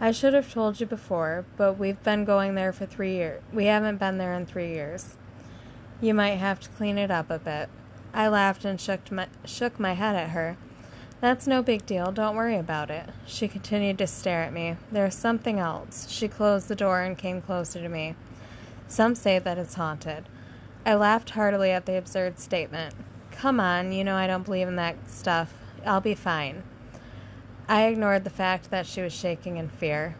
I 0.00 0.12
should 0.12 0.34
have 0.34 0.52
told 0.52 0.80
you 0.80 0.86
before, 0.86 1.44
but 1.56 1.78
we've 1.78 2.02
been 2.02 2.24
going 2.24 2.54
there 2.54 2.72
for 2.72 2.86
three 2.86 3.14
years. 3.14 3.42
We 3.52 3.66
haven't 3.66 3.98
been 3.98 4.18
there 4.18 4.34
in 4.34 4.46
three 4.46 4.72
years. 4.72 5.16
You 6.00 6.14
might 6.14 6.36
have 6.36 6.58
to 6.60 6.68
clean 6.70 6.98
it 6.98 7.10
up 7.10 7.30
a 7.30 7.38
bit. 7.38 7.68
I 8.14 8.28
laughed 8.28 8.64
and 8.64 8.80
shook 8.80 9.12
my, 9.12 9.28
shook 9.44 9.78
my 9.78 9.92
head 9.92 10.16
at 10.16 10.30
her. 10.30 10.56
That's 11.20 11.46
no 11.46 11.62
big 11.62 11.84
deal. 11.84 12.12
Don't 12.12 12.34
worry 12.34 12.56
about 12.56 12.90
it. 12.90 13.10
She 13.26 13.46
continued 13.46 13.98
to 13.98 14.06
stare 14.06 14.42
at 14.42 14.54
me. 14.54 14.76
There's 14.90 15.14
something 15.14 15.58
else. 15.58 16.08
She 16.08 16.28
closed 16.28 16.68
the 16.68 16.74
door 16.74 17.02
and 17.02 17.18
came 17.18 17.42
closer 17.42 17.80
to 17.80 17.88
me. 17.90 18.14
Some 18.90 19.14
say 19.14 19.38
that 19.38 19.56
it's 19.56 19.74
haunted. 19.74 20.28
I 20.84 20.94
laughed 20.96 21.30
heartily 21.30 21.70
at 21.70 21.86
the 21.86 21.96
absurd 21.96 22.40
statement. 22.40 22.92
Come 23.30 23.60
on, 23.60 23.92
you 23.92 24.02
know 24.02 24.16
I 24.16 24.26
don't 24.26 24.42
believe 24.42 24.66
in 24.66 24.74
that 24.76 25.08
stuff. 25.08 25.54
I'll 25.86 26.00
be 26.00 26.16
fine. 26.16 26.64
I 27.68 27.84
ignored 27.84 28.24
the 28.24 28.30
fact 28.30 28.68
that 28.72 28.86
she 28.86 29.00
was 29.00 29.12
shaking 29.12 29.58
in 29.58 29.68
fear. 29.68 30.16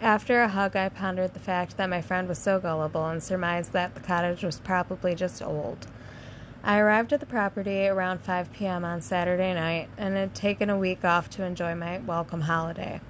After 0.00 0.42
a 0.42 0.48
hug, 0.48 0.74
I 0.74 0.88
pondered 0.88 1.32
the 1.32 1.38
fact 1.38 1.76
that 1.76 1.88
my 1.88 2.02
friend 2.02 2.26
was 2.26 2.38
so 2.38 2.58
gullible 2.58 3.06
and 3.06 3.22
surmised 3.22 3.72
that 3.72 3.94
the 3.94 4.00
cottage 4.00 4.42
was 4.42 4.58
probably 4.58 5.14
just 5.14 5.40
old. 5.40 5.86
I 6.64 6.78
arrived 6.78 7.12
at 7.12 7.20
the 7.20 7.26
property 7.26 7.86
around 7.86 8.18
5 8.22 8.52
p.m. 8.52 8.84
on 8.84 9.00
Saturday 9.00 9.54
night 9.54 9.90
and 9.96 10.16
had 10.16 10.34
taken 10.34 10.70
a 10.70 10.76
week 10.76 11.04
off 11.04 11.30
to 11.30 11.44
enjoy 11.44 11.76
my 11.76 11.98
welcome 11.98 12.40
holiday. 12.40 13.00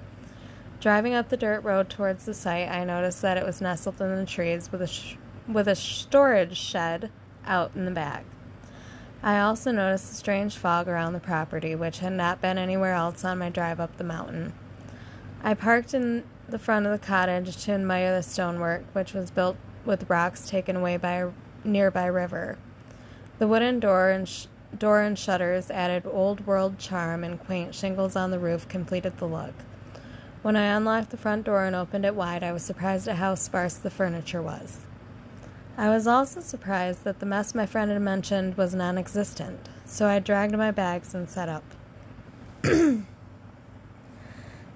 Driving 0.79 1.13
up 1.13 1.27
the 1.27 1.35
dirt 1.35 1.65
road 1.65 1.89
towards 1.89 2.23
the 2.23 2.33
site, 2.33 2.69
I 2.69 2.85
noticed 2.85 3.21
that 3.21 3.35
it 3.35 3.45
was 3.45 3.59
nestled 3.59 3.99
in 3.99 4.15
the 4.15 4.25
trees 4.25 4.71
with 4.71 4.81
a, 4.81 4.87
sh- 4.87 5.17
with 5.45 5.67
a 5.67 5.75
storage 5.75 6.55
shed 6.55 7.11
out 7.45 7.71
in 7.75 7.83
the 7.83 7.91
back. 7.91 8.23
I 9.21 9.39
also 9.39 9.73
noticed 9.73 10.13
a 10.13 10.15
strange 10.15 10.55
fog 10.55 10.87
around 10.87 11.11
the 11.11 11.19
property, 11.19 11.75
which 11.75 11.99
had 11.99 12.13
not 12.13 12.39
been 12.39 12.57
anywhere 12.57 12.93
else 12.93 13.25
on 13.25 13.39
my 13.39 13.49
drive 13.49 13.81
up 13.81 13.97
the 13.97 14.05
mountain. 14.05 14.53
I 15.43 15.53
parked 15.53 15.93
in 15.93 16.23
the 16.47 16.57
front 16.57 16.85
of 16.85 16.93
the 16.93 17.05
cottage 17.05 17.57
to 17.65 17.73
admire 17.73 18.15
the 18.15 18.23
stonework, 18.23 18.85
which 18.93 19.13
was 19.13 19.31
built 19.31 19.57
with 19.83 20.09
rocks 20.09 20.49
taken 20.49 20.77
away 20.77 20.95
by 20.95 21.11
a 21.15 21.31
nearby 21.65 22.05
river. 22.05 22.57
The 23.37 23.49
wooden 23.49 23.81
door 23.81 24.11
and 24.11 24.29
sh- 24.29 24.45
door 24.77 25.01
and 25.01 25.19
shutters 25.19 25.69
added 25.69 26.03
old 26.05 26.47
world 26.47 26.79
charm, 26.79 27.25
and 27.25 27.37
quaint 27.37 27.75
shingles 27.75 28.15
on 28.15 28.31
the 28.31 28.39
roof 28.39 28.69
completed 28.69 29.17
the 29.17 29.27
look. 29.27 29.53
When 30.41 30.55
I 30.55 30.75
unlocked 30.75 31.09
the 31.09 31.17
front 31.17 31.43
door 31.45 31.65
and 31.65 31.75
opened 31.75 32.05
it 32.05 32.15
wide, 32.15 32.43
I 32.43 32.53
was 32.53 32.63
surprised 32.63 33.09
at 33.09 33.17
how 33.17 33.35
sparse 33.35 33.73
the 33.73 33.89
furniture 33.89 34.41
was. 34.41 34.85
I 35.77 35.89
was 35.89 36.07
also 36.07 36.39
surprised 36.39 37.03
that 37.03 37.19
the 37.19 37.25
mess 37.25 37.53
my 37.53 37.65
friend 37.65 37.91
had 37.91 38.01
mentioned 38.01 38.55
was 38.55 38.73
non 38.73 38.97
existent, 38.97 39.67
so 39.85 40.07
I 40.07 40.19
dragged 40.19 40.57
my 40.57 40.71
bags 40.71 41.13
and 41.13 41.29
set 41.29 41.49
up. 41.49 41.63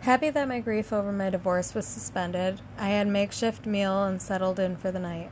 Happy 0.01 0.29
that 0.29 0.49
my 0.49 0.59
grief 0.59 0.91
over 0.91 1.13
my 1.13 1.29
divorce 1.29 1.73
was 1.73 1.87
suspended, 1.87 2.59
I 2.77 2.89
had 2.89 3.07
makeshift 3.07 3.65
meal 3.65 4.03
and 4.03 4.21
settled 4.21 4.59
in 4.59 4.75
for 4.75 4.91
the 4.91 4.99
night. 4.99 5.31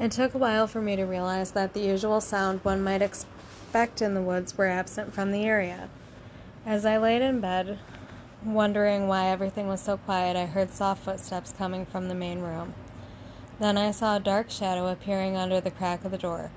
It 0.00 0.10
took 0.10 0.34
a 0.34 0.38
while 0.38 0.66
for 0.66 0.82
me 0.82 0.96
to 0.96 1.04
realize 1.04 1.52
that 1.52 1.74
the 1.74 1.80
usual 1.80 2.20
sound 2.20 2.58
one 2.64 2.82
might 2.82 3.02
expect 3.02 4.02
in 4.02 4.14
the 4.14 4.22
woods 4.22 4.58
were 4.58 4.66
absent 4.66 5.14
from 5.14 5.30
the 5.30 5.44
area. 5.44 5.88
As 6.66 6.84
I 6.84 6.96
laid 6.98 7.22
in 7.22 7.40
bed, 7.40 7.78
wondering 8.44 9.08
why 9.08 9.26
everything 9.28 9.68
was 9.68 9.80
so 9.80 9.96
quiet, 9.96 10.36
I 10.36 10.46
heard 10.46 10.70
soft 10.70 11.04
footsteps 11.04 11.54
coming 11.56 11.86
from 11.86 12.08
the 12.08 12.14
main 12.14 12.40
room. 12.40 12.74
Then 13.58 13.78
I 13.78 13.90
saw 13.90 14.16
a 14.16 14.20
dark 14.20 14.50
shadow 14.50 14.88
appearing 14.88 15.36
under 15.36 15.60
the 15.60 15.70
crack 15.70 16.04
of 16.04 16.10
the 16.10 16.18
door, 16.18 16.50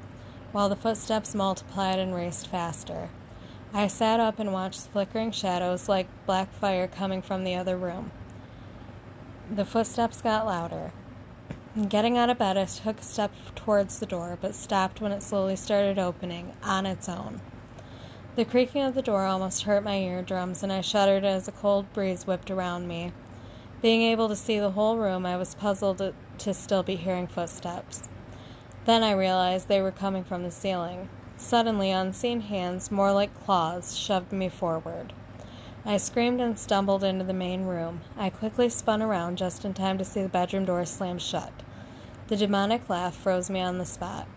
while 0.51 0.69
the 0.69 0.75
footsteps 0.75 1.35
multiplied 1.35 1.99
and 1.99 2.13
raced 2.13 2.47
faster. 2.47 3.09
I 3.73 3.87
sat 3.87 4.19
up 4.19 4.39
and 4.39 4.53
watched 4.53 4.87
flickering 4.87 5.31
shadows 5.31 5.87
like 5.87 6.07
black 6.25 6.51
fire 6.53 6.87
coming 6.87 7.21
from 7.21 7.43
the 7.43 7.55
other 7.55 7.77
room. 7.77 8.11
The 9.53 9.65
footsteps 9.65 10.21
got 10.21 10.45
louder. 10.45 10.91
Getting 11.89 12.17
out 12.17 12.29
of 12.29 12.39
bed, 12.39 12.57
I 12.57 12.65
took 12.65 12.99
a 12.99 13.03
step 13.03 13.31
towards 13.55 13.99
the 13.99 14.05
door, 14.05 14.37
but 14.41 14.55
stopped 14.55 14.99
when 14.99 15.11
it 15.11 15.21
slowly 15.21 15.55
started 15.55 15.99
opening 15.99 16.51
on 16.63 16.85
its 16.85 17.07
own. 17.07 17.39
The 18.37 18.45
creaking 18.45 18.83
of 18.83 18.93
the 18.93 19.01
door 19.01 19.25
almost 19.25 19.63
hurt 19.63 19.83
my 19.83 19.95
eardrums, 19.95 20.61
and 20.61 20.71
I 20.71 20.81
shuddered 20.81 21.25
as 21.25 21.47
a 21.47 21.51
cold 21.51 21.91
breeze 21.91 22.27
whipped 22.27 22.51
around 22.51 22.87
me. 22.87 23.11
Being 23.81 24.03
able 24.03 24.29
to 24.29 24.35
see 24.35 24.59
the 24.59 24.69
whole 24.69 24.95
room, 24.95 25.25
I 25.25 25.37
was 25.37 25.55
puzzled 25.55 26.13
to 26.37 26.53
still 26.53 26.83
be 26.83 26.95
hearing 26.95 27.25
footsteps. 27.25 28.07
Then 28.85 29.01
I 29.01 29.13
realized 29.13 29.67
they 29.67 29.81
were 29.81 29.89
coming 29.89 30.23
from 30.23 30.43
the 30.43 30.51
ceiling. 30.51 31.09
Suddenly, 31.37 31.89
unseen 31.89 32.41
hands, 32.41 32.91
more 32.91 33.11
like 33.11 33.43
claws, 33.43 33.97
shoved 33.97 34.31
me 34.31 34.49
forward. 34.49 35.13
I 35.83 35.97
screamed 35.97 36.39
and 36.39 36.59
stumbled 36.59 37.03
into 37.03 37.25
the 37.25 37.33
main 37.33 37.65
room. 37.65 38.01
I 38.15 38.29
quickly 38.29 38.69
spun 38.69 39.01
around 39.01 39.39
just 39.39 39.65
in 39.65 39.73
time 39.73 39.97
to 39.97 40.05
see 40.05 40.21
the 40.21 40.29
bedroom 40.29 40.65
door 40.65 40.85
slam 40.85 41.17
shut. 41.17 41.53
The 42.27 42.37
demonic 42.37 42.87
laugh 42.87 43.15
froze 43.15 43.49
me 43.49 43.61
on 43.61 43.79
the 43.79 43.85
spot. 43.85 44.27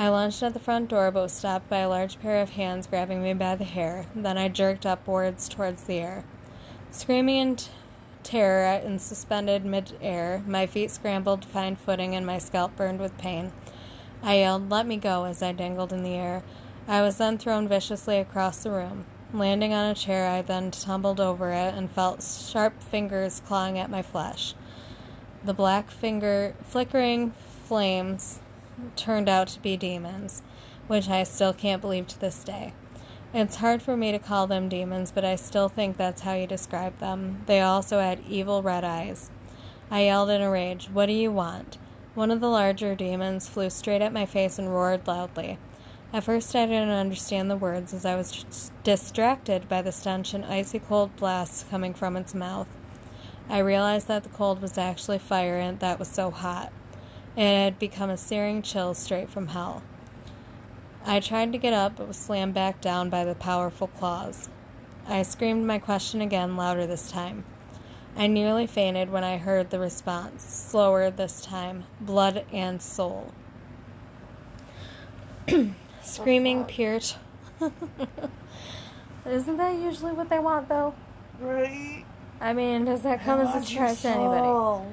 I 0.00 0.08
lunged 0.08 0.42
at 0.42 0.54
the 0.54 0.58
front 0.58 0.88
door 0.88 1.10
but 1.10 1.24
was 1.24 1.32
stopped 1.32 1.68
by 1.68 1.80
a 1.80 1.88
large 1.90 2.18
pair 2.20 2.40
of 2.40 2.48
hands 2.48 2.86
grabbing 2.86 3.22
me 3.22 3.34
by 3.34 3.54
the 3.54 3.64
hair. 3.64 4.06
Then 4.14 4.38
I 4.38 4.48
jerked 4.48 4.86
upwards 4.86 5.46
towards 5.46 5.82
the 5.82 5.98
air. 5.98 6.24
Screaming 6.90 7.36
in 7.36 7.56
t- 7.56 7.68
terror 8.22 8.64
and 8.64 8.98
suspended 8.98 9.62
mid-air, 9.62 10.42
my 10.46 10.66
feet 10.66 10.90
scrambled 10.90 11.42
to 11.42 11.48
find 11.48 11.78
footing 11.78 12.14
and 12.14 12.24
my 12.24 12.38
scalp 12.38 12.76
burned 12.76 12.98
with 12.98 13.18
pain. 13.18 13.52
I 14.22 14.38
yelled, 14.38 14.70
Let 14.70 14.86
me 14.86 14.96
go, 14.96 15.24
as 15.24 15.42
I 15.42 15.52
dangled 15.52 15.92
in 15.92 16.02
the 16.02 16.14
air. 16.14 16.44
I 16.88 17.02
was 17.02 17.18
then 17.18 17.36
thrown 17.36 17.68
viciously 17.68 18.16
across 18.16 18.62
the 18.62 18.70
room. 18.70 19.04
Landing 19.34 19.74
on 19.74 19.90
a 19.90 19.94
chair, 19.94 20.30
I 20.30 20.40
then 20.40 20.70
tumbled 20.70 21.20
over 21.20 21.50
it 21.50 21.74
and 21.74 21.90
felt 21.90 22.22
sharp 22.22 22.82
fingers 22.84 23.42
clawing 23.44 23.78
at 23.78 23.90
my 23.90 24.00
flesh. 24.00 24.54
The 25.44 25.52
black 25.52 25.90
finger 25.90 26.54
flickering 26.62 27.34
flames 27.66 28.40
turned 28.96 29.28
out 29.28 29.48
to 29.48 29.60
be 29.60 29.76
demons, 29.76 30.42
which 30.86 31.08
I 31.08 31.22
still 31.22 31.52
can't 31.52 31.80
believe 31.80 32.06
to 32.08 32.20
this 32.20 32.44
day. 32.44 32.72
It's 33.32 33.56
hard 33.56 33.80
for 33.80 33.96
me 33.96 34.12
to 34.12 34.18
call 34.18 34.46
them 34.46 34.68
demons, 34.68 35.12
but 35.12 35.24
I 35.24 35.36
still 35.36 35.68
think 35.68 35.96
that's 35.96 36.22
how 36.22 36.34
you 36.34 36.46
describe 36.46 36.98
them. 36.98 37.42
They 37.46 37.60
also 37.60 38.00
had 38.00 38.20
evil 38.28 38.62
red 38.62 38.84
eyes. 38.84 39.30
I 39.90 40.04
yelled 40.04 40.30
in 40.30 40.42
a 40.42 40.50
rage, 40.50 40.88
What 40.92 41.06
do 41.06 41.12
you 41.12 41.30
want? 41.30 41.78
One 42.14 42.32
of 42.32 42.40
the 42.40 42.48
larger 42.48 42.96
demons 42.96 43.48
flew 43.48 43.70
straight 43.70 44.02
at 44.02 44.12
my 44.12 44.26
face 44.26 44.58
and 44.58 44.68
roared 44.68 45.06
loudly. 45.06 45.58
At 46.12 46.24
first, 46.24 46.56
I 46.56 46.66
didn't 46.66 46.90
understand 46.90 47.48
the 47.48 47.56
words 47.56 47.94
as 47.94 48.04
I 48.04 48.16
was 48.16 48.72
distracted 48.82 49.68
by 49.68 49.82
the 49.82 49.92
stench 49.92 50.34
and 50.34 50.44
icy 50.44 50.80
cold 50.80 51.14
blasts 51.14 51.64
coming 51.70 51.94
from 51.94 52.16
its 52.16 52.34
mouth. 52.34 52.66
I 53.48 53.58
realized 53.58 54.08
that 54.08 54.24
the 54.24 54.28
cold 54.28 54.60
was 54.60 54.76
actually 54.76 55.18
fire 55.18 55.58
and 55.58 55.78
that 55.78 56.00
was 56.00 56.08
so 56.08 56.32
hot. 56.32 56.72
It 57.36 57.64
had 57.64 57.78
become 57.78 58.10
a 58.10 58.16
searing 58.16 58.62
chill 58.62 58.94
straight 58.94 59.30
from 59.30 59.48
hell. 59.48 59.82
I 61.04 61.20
tried 61.20 61.52
to 61.52 61.58
get 61.58 61.72
up, 61.72 61.96
but 61.96 62.08
was 62.08 62.16
slammed 62.16 62.54
back 62.54 62.80
down 62.80 63.08
by 63.08 63.24
the 63.24 63.34
powerful 63.34 63.86
claws. 63.86 64.48
I 65.06 65.22
screamed 65.22 65.66
my 65.66 65.78
question 65.78 66.20
again, 66.20 66.56
louder 66.56 66.86
this 66.86 67.10
time. 67.10 67.44
I 68.16 68.26
nearly 68.26 68.66
fainted 68.66 69.10
when 69.10 69.24
I 69.24 69.38
heard 69.38 69.70
the 69.70 69.78
response, 69.78 70.42
slower 70.42 71.10
this 71.10 71.40
time 71.40 71.84
blood 72.00 72.44
and 72.52 72.82
soul. 72.82 73.32
Screaming 76.02 76.64
pure. 76.64 77.00
T- 77.00 77.16
Isn't 79.26 79.56
that 79.56 79.74
usually 79.76 80.12
what 80.12 80.28
they 80.28 80.38
want, 80.38 80.68
though? 80.68 80.94
Right? 81.40 82.04
I 82.40 82.52
mean, 82.52 82.84
does 82.84 83.02
that 83.02 83.22
come 83.22 83.40
as 83.40 83.54
a 83.54 83.66
surprise 83.66 84.02
to 84.02 84.08
anybody? 84.08 84.90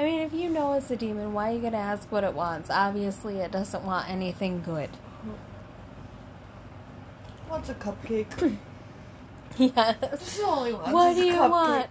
I 0.00 0.04
mean, 0.04 0.20
if 0.20 0.32
you 0.32 0.48
know 0.48 0.72
it's 0.72 0.90
a 0.90 0.96
demon, 0.96 1.34
why 1.34 1.50
are 1.50 1.54
you 1.54 1.60
gonna 1.60 1.76
ask 1.76 2.10
what 2.10 2.24
it 2.24 2.32
wants? 2.32 2.70
Obviously, 2.70 3.36
it 3.36 3.52
doesn't 3.52 3.84
want 3.84 4.08
anything 4.08 4.62
good. 4.62 4.88
What's 7.48 7.68
a 7.68 7.74
cupcake? 7.74 8.56
yes. 9.58 9.96
This 10.00 10.38
is 10.38 10.40
all 10.42 10.64
he 10.64 10.72
wants. 10.72 10.90
What 10.90 11.16
do 11.16 11.22
you 11.26 11.34
cupcake. 11.34 11.50
want? 11.50 11.90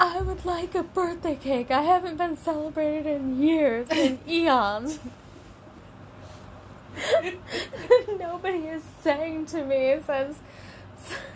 I 0.00 0.20
would 0.20 0.44
like 0.44 0.74
a 0.74 0.82
birthday 0.82 1.36
cake. 1.36 1.70
I 1.70 1.82
haven't 1.82 2.16
been 2.16 2.36
celebrated 2.36 3.06
in 3.06 3.40
years, 3.40 3.88
in 3.88 4.18
eons. 4.28 4.98
Nobody 8.18 8.66
is 8.66 8.82
saying 9.04 9.46
to 9.46 9.64
me 9.64 9.98
since, 10.04 10.40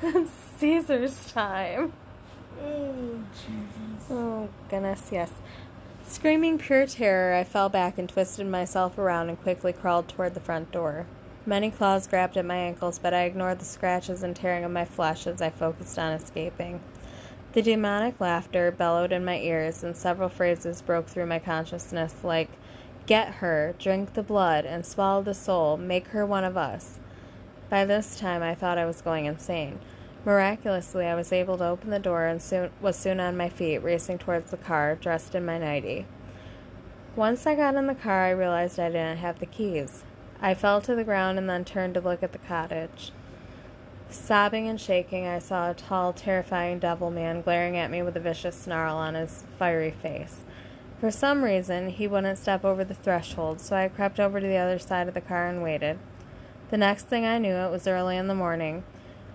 since 0.01 0.31
Caesar's 0.59 1.33
time. 1.33 1.93
Oh, 2.61 3.21
Jesus. 3.35 4.11
Oh, 4.11 4.49
goodness, 4.69 5.11
yes. 5.13 5.31
Screaming 6.09 6.57
pure 6.57 6.87
terror, 6.87 7.35
I 7.35 7.45
fell 7.45 7.69
back 7.69 7.99
and 7.99 8.09
twisted 8.09 8.47
myself 8.47 8.97
around 8.97 9.29
and 9.29 9.41
quickly 9.43 9.75
crawled 9.75 10.09
toward 10.09 10.33
the 10.33 10.41
front 10.41 10.73
door. 10.73 11.05
Many 11.45 11.71
claws 11.71 12.07
grabbed 12.07 12.39
at 12.39 12.47
my 12.47 12.57
ankles, 12.57 12.99
but 12.99 13.13
I 13.13 13.25
ignored 13.25 13.59
the 13.59 13.67
scratches 13.67 14.23
and 14.23 14.35
tearing 14.35 14.65
of 14.65 14.71
my 14.71 14.87
flesh 14.87 15.27
as 15.27 15.43
I 15.43 15.51
focused 15.51 15.99
on 15.99 16.15
escaping. 16.15 16.81
The 17.53 17.61
demonic 17.61 18.19
laughter 18.23 18.71
bellowed 18.71 19.13
in 19.13 19.23
my 19.23 19.37
ears, 19.39 19.85
and 19.85 19.95
several 19.95 20.31
phrases 20.31 20.81
broke 20.81 21.09
through 21.09 21.27
my 21.27 21.39
consciousness, 21.39 22.15
like, 22.25 22.49
Get 23.05 23.35
her, 23.35 23.75
drink 23.79 24.15
the 24.15 24.23
blood, 24.23 24.65
and 24.65 24.87
swallow 24.87 25.23
the 25.23 25.35
soul, 25.35 25.77
make 25.77 26.09
her 26.09 26.25
one 26.25 26.45
of 26.45 26.57
us. 26.57 26.99
By 27.69 27.85
this 27.85 28.19
time, 28.19 28.43
I 28.43 28.55
thought 28.55 28.79
I 28.79 28.87
was 28.87 29.03
going 29.03 29.27
insane. 29.27 29.79
Miraculously, 30.25 31.07
I 31.07 31.15
was 31.15 31.33
able 31.33 31.59
to 31.59 31.67
open 31.67 31.91
the 31.91 31.99
door 31.99 32.27
and 32.27 32.43
soon 32.43 32.71
was 32.81 32.97
soon 32.97 33.21
on 33.21 33.37
my 33.37 33.49
feet, 33.49 33.79
racing 33.79 34.19
towards 34.19 34.51
the 34.51 34.57
car, 34.57 34.97
dressed 34.97 35.35
in 35.35 35.47
my 35.47 35.59
nightie. 35.59 36.07
Once 37.17 37.47
I 37.47 37.55
got 37.55 37.75
in 37.75 37.87
the 37.87 37.95
car, 37.95 38.27
I 38.27 38.31
realized 38.31 38.79
I 38.79 38.89
didn't 38.89 39.19
have 39.19 39.39
the 39.39 39.47
keys. 39.47 40.05
I 40.41 40.55
fell 40.55 40.81
to 40.83 40.95
the 40.95 41.05
ground 41.05 41.39
and 41.39 41.49
then 41.49 41.65
turned 41.65 41.95
to 41.95 42.01
look 42.01 42.23
at 42.23 42.33
the 42.33 42.39
cottage. 42.39 43.13
Sobbing 44.11 44.69
and 44.69 44.81
shaking, 44.81 45.27
I 45.27 45.39
saw 45.39 45.71
a 45.71 45.75
tall, 45.75 46.13
terrifying 46.13 46.79
devil 46.79 47.11
man 47.11 47.43
glaring 47.43 47.77
at 47.77 47.91
me 47.91 48.03
with 48.03 48.17
a 48.17 48.21
vicious 48.21 48.57
snarl 48.57 48.97
on 48.97 49.15
his 49.15 49.45
fiery 49.59 49.91
face. 49.91 50.45
For 51.01 51.11
some 51.11 51.45
reason, 51.45 51.91
he 51.91 52.09
wouldn't 52.09 52.39
step 52.39 52.65
over 52.65 52.85
the 52.85 52.95
threshold, 52.95 53.61
so 53.61 53.77
I 53.77 53.89
crept 53.89 54.19
over 54.19 54.41
to 54.41 54.47
the 54.47 54.57
other 54.57 54.79
side 54.79 55.09
of 55.09 55.15
the 55.15 55.21
car 55.21 55.47
and 55.47 55.63
waited. 55.63 55.99
The 56.71 56.77
next 56.77 57.07
thing 57.07 57.25
I 57.25 57.39
knew, 57.39 57.55
it 57.55 57.71
was 57.71 57.87
early 57.87 58.17
in 58.17 58.29
the 58.29 58.35
morning. 58.35 58.83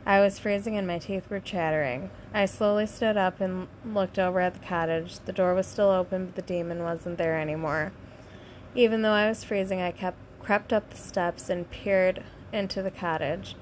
I 0.06 0.20
was 0.20 0.40
freezing 0.40 0.78
and 0.78 0.86
my 0.86 1.00
teeth 1.00 1.30
were 1.30 1.40
chattering. 1.40 2.10
I 2.34 2.46
slowly 2.46 2.86
stood 2.86 3.18
up 3.18 3.40
and 3.40 3.68
looked 3.86 4.20
over 4.20 4.40
at 4.40 4.54
the 4.54 4.66
cottage. 4.66 5.20
The 5.20 5.32
door 5.32 5.54
was 5.54 5.68
still 5.68 5.90
open, 5.90 6.28
but 6.28 6.36
the 6.36 6.42
demon 6.42 6.84
wasn't 6.84 7.18
there 7.18 7.40
anymore. 7.40 7.92
Even 8.76 9.02
though 9.02 9.14
I 9.14 9.30
was 9.30 9.44
freezing, 9.44 9.82
I 9.82 9.92
kept 9.92 10.18
crept 10.40 10.74
up 10.74 10.90
the 10.90 10.98
steps 10.98 11.50
and 11.50 11.72
peered 11.72 12.24
into 12.52 12.82
the 12.82 12.92
cottage. 12.92 13.56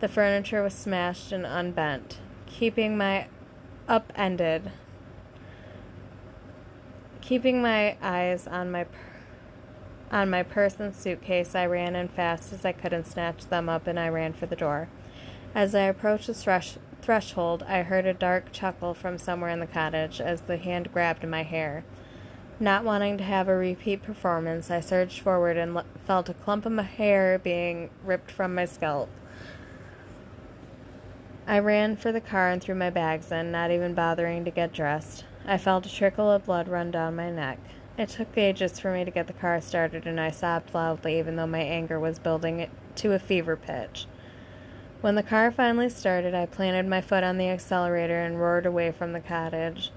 The 0.00 0.08
furniture 0.08 0.62
was 0.62 0.74
smashed 0.74 1.32
and 1.32 1.46
unbent, 1.46 2.18
keeping 2.46 2.98
my 2.98 3.28
upended 3.88 4.70
keeping 7.28 7.60
my 7.60 7.94
eyes 8.00 8.46
on 8.46 8.70
my 8.70 8.86
on 10.10 10.30
my 10.30 10.42
purse 10.42 10.80
and 10.80 10.94
suitcase. 10.94 11.54
I 11.54 11.66
ran 11.66 11.94
in 11.94 12.08
fast 12.08 12.54
as 12.54 12.64
I 12.64 12.72
could 12.72 12.94
and 12.94 13.06
snatched 13.06 13.50
them 13.50 13.68
up 13.68 13.86
and 13.86 14.00
I 14.00 14.08
ran 14.08 14.32
for 14.32 14.46
the 14.46 14.56
door. 14.56 14.88
As 15.58 15.74
I 15.74 15.86
approached 15.86 16.28
the 16.28 16.34
thresh- 16.34 16.78
threshold, 17.02 17.64
I 17.66 17.82
heard 17.82 18.06
a 18.06 18.14
dark 18.14 18.52
chuckle 18.52 18.94
from 18.94 19.18
somewhere 19.18 19.50
in 19.50 19.58
the 19.58 19.66
cottage 19.66 20.20
as 20.20 20.42
the 20.42 20.56
hand 20.56 20.92
grabbed 20.92 21.26
my 21.26 21.42
hair. 21.42 21.82
Not 22.60 22.84
wanting 22.84 23.18
to 23.18 23.24
have 23.24 23.48
a 23.48 23.56
repeat 23.56 24.04
performance, 24.04 24.70
I 24.70 24.78
surged 24.78 25.18
forward 25.18 25.56
and 25.56 25.82
felt 26.06 26.28
a 26.28 26.34
clump 26.34 26.64
of 26.64 26.70
my 26.70 26.84
hair 26.84 27.40
being 27.40 27.90
ripped 28.04 28.30
from 28.30 28.54
my 28.54 28.66
scalp. 28.66 29.08
I 31.44 31.58
ran 31.58 31.96
for 31.96 32.12
the 32.12 32.20
car 32.20 32.50
and 32.50 32.62
threw 32.62 32.76
my 32.76 32.90
bags 32.90 33.32
in, 33.32 33.50
not 33.50 33.72
even 33.72 33.94
bothering 33.94 34.44
to 34.44 34.52
get 34.52 34.72
dressed. 34.72 35.24
I 35.44 35.58
felt 35.58 35.86
a 35.86 35.92
trickle 35.92 36.30
of 36.30 36.44
blood 36.44 36.68
run 36.68 36.92
down 36.92 37.16
my 37.16 37.32
neck. 37.32 37.58
It 37.98 38.10
took 38.10 38.38
ages 38.38 38.78
for 38.78 38.92
me 38.92 39.04
to 39.04 39.10
get 39.10 39.26
the 39.26 39.32
car 39.32 39.60
started, 39.60 40.06
and 40.06 40.20
I 40.20 40.30
sobbed 40.30 40.72
loudly, 40.72 41.18
even 41.18 41.34
though 41.34 41.48
my 41.48 41.62
anger 41.62 41.98
was 41.98 42.20
building 42.20 42.70
to 42.94 43.12
a 43.12 43.18
fever 43.18 43.56
pitch. 43.56 44.06
When 45.00 45.14
the 45.14 45.22
car 45.22 45.52
finally 45.52 45.88
started, 45.90 46.34
I 46.34 46.46
planted 46.46 46.86
my 46.86 47.00
foot 47.00 47.22
on 47.22 47.38
the 47.38 47.48
accelerator 47.48 48.20
and 48.20 48.40
roared 48.40 48.66
away 48.66 48.90
from 48.90 49.12
the 49.12 49.20
cottage. 49.20 49.92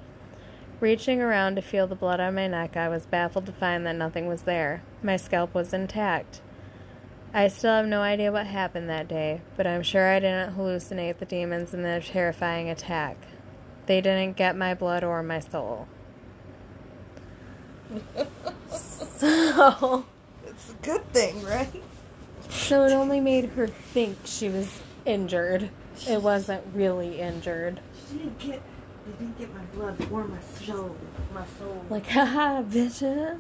Reaching 0.80 1.20
around 1.22 1.56
to 1.56 1.62
feel 1.64 1.88
the 1.88 1.96
blood 1.96 2.20
on 2.20 2.36
my 2.36 2.48
neck, 2.48 2.78
I 2.78 2.88
was 2.88 3.08
baffled 3.08 3.48
to 3.48 3.52
find 3.52 3.86
that 3.86 3.96
nothing 3.96 4.28
was 4.28 4.44
there. 4.44 4.84
My 5.02 5.18
scalp 5.18 5.56
was 5.56 5.74
intact. 5.74 6.42
I 7.34 7.48
still 7.48 7.72
have 7.72 7.88
no 7.88 8.02
idea 8.02 8.32
what 8.32 8.46
happened 8.46 8.90
that 8.90 9.08
day, 9.08 9.42
but 9.58 9.66
I'm 9.66 9.82
sure 9.82 10.08
I 10.08 10.20
didn't 10.20 10.56
hallucinate 10.56 11.18
the 11.18 11.26
demons 11.26 11.74
in 11.74 11.82
their 11.82 12.02
terrifying 12.02 12.70
attack. 12.70 13.18
They 13.88 14.02
didn't 14.02 14.38
get 14.38 14.56
my 14.56 14.76
blood 14.76 15.04
or 15.04 15.24
my 15.24 15.40
soul. 15.40 15.88
so, 18.70 20.06
It's 20.46 20.70
a 20.72 20.74
good 20.84 21.12
thing, 21.12 21.42
right? 21.44 21.72
so 22.50 22.84
it 22.84 22.92
only 22.92 23.20
made 23.20 23.46
her 23.46 23.68
think 23.68 24.18
she 24.26 24.50
was 24.50 24.82
injured. 25.06 25.70
It 26.08 26.22
wasn't 26.22 26.64
really 26.74 27.20
injured. 27.20 27.80
She 28.10 28.18
didn't 28.18 28.40
get. 28.40 28.62
They 29.06 29.12
didn't 29.14 29.40
get 29.40 29.54
my 29.54 29.62
blood 29.74 30.12
or 30.12 30.26
my 30.26 30.40
soul. 30.42 30.96
My 31.34 31.46
soul. 31.58 31.86
Like, 31.90 32.08
haha, 32.10 32.62
bitches. 32.64 33.40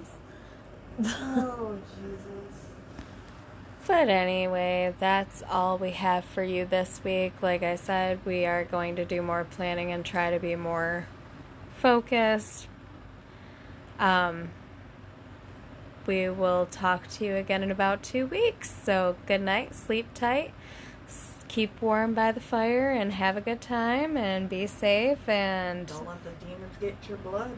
oh 1.05 1.77
Jesus. 1.95 2.61
But 3.87 4.09
anyway, 4.09 4.93
that's 4.99 5.43
all 5.49 5.77
we 5.77 5.91
have 5.91 6.23
for 6.23 6.43
you 6.43 6.65
this 6.65 7.01
week. 7.03 7.33
Like 7.41 7.63
I 7.63 7.75
said, 7.75 8.19
we 8.25 8.45
are 8.45 8.63
going 8.63 8.95
to 8.97 9.05
do 9.05 9.21
more 9.21 9.43
planning 9.43 9.91
and 9.91 10.05
try 10.05 10.29
to 10.29 10.39
be 10.39 10.55
more 10.55 11.07
focused. 11.77 12.67
Um, 13.99 14.49
we 16.05 16.29
will 16.29 16.67
talk 16.67 17.07
to 17.09 17.25
you 17.25 17.35
again 17.35 17.63
in 17.63 17.71
about 17.71 18.03
two 18.03 18.27
weeks. 18.27 18.71
So, 18.83 19.15
good 19.25 19.41
night, 19.41 19.75
sleep 19.75 20.07
tight, 20.13 20.53
keep 21.51 21.81
warm 21.81 22.13
by 22.13 22.31
the 22.31 22.39
fire, 22.39 22.91
and 22.91 23.11
have 23.11 23.35
a 23.35 23.41
good 23.41 23.59
time, 23.59 24.15
and 24.15 24.47
be 24.47 24.65
safe. 24.65 25.27
And 25.27 25.85
Don't 25.85 26.07
let 26.07 26.23
the 26.23 26.45
demons 26.45 26.73
get 26.79 26.95
your 27.09 27.17
blood. 27.17 27.51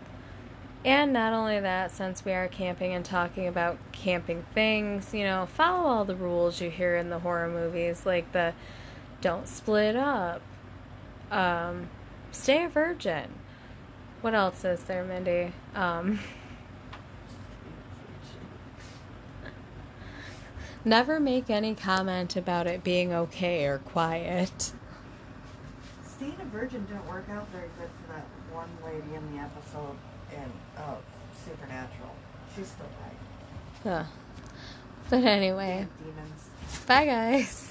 and 0.83 1.13
not 1.13 1.31
only 1.31 1.59
that, 1.59 1.91
since 1.91 2.25
we 2.25 2.31
are 2.33 2.47
camping 2.47 2.93
and 2.93 3.05
talking 3.05 3.47
about 3.47 3.77
camping 3.91 4.43
things, 4.53 5.13
you 5.13 5.23
know, 5.23 5.45
follow 5.45 5.87
all 5.87 6.05
the 6.05 6.15
rules 6.15 6.59
you 6.59 6.69
hear 6.71 6.95
in 6.95 7.09
the 7.09 7.19
horror 7.19 7.47
movies, 7.47 8.03
like 8.05 8.31
the 8.31 8.53
don't 9.21 9.47
split 9.47 9.95
up, 9.95 10.41
um, 11.31 11.87
stay 12.31 12.65
a 12.65 12.69
virgin. 12.69 13.27
What 14.21 14.33
else 14.33 14.65
is 14.65 14.81
there, 14.83 15.03
Mindy? 15.03 15.53
Um, 15.75 16.19
never 20.85 21.19
make 21.19 21.49
any 21.49 21.75
comment 21.75 22.35
about 22.35 22.67
it 22.67 22.83
being 22.83 23.13
okay 23.13 23.65
or 23.65 23.79
quiet. 23.79 24.73
Staying 26.05 26.35
a 26.41 26.45
virgin 26.45 26.85
didn't 26.85 27.07
work 27.07 27.25
out 27.29 27.47
very 27.49 27.69
good 27.79 27.89
for 28.05 28.13
that 28.13 28.25
one 28.53 28.69
lady 28.85 29.15
in 29.15 29.35
the 29.35 29.41
episode 29.41 29.95
in 30.31 30.81
uh, 30.81 30.95
Supernatural. 31.45 32.15
She 32.55 32.63
still 32.63 32.85
died. 33.83 33.99
Ugh. 34.01 34.05
But 35.09 35.23
anyway, 35.23 35.87
Demons. 36.03 36.49
bye 36.87 37.05
guys. 37.05 37.62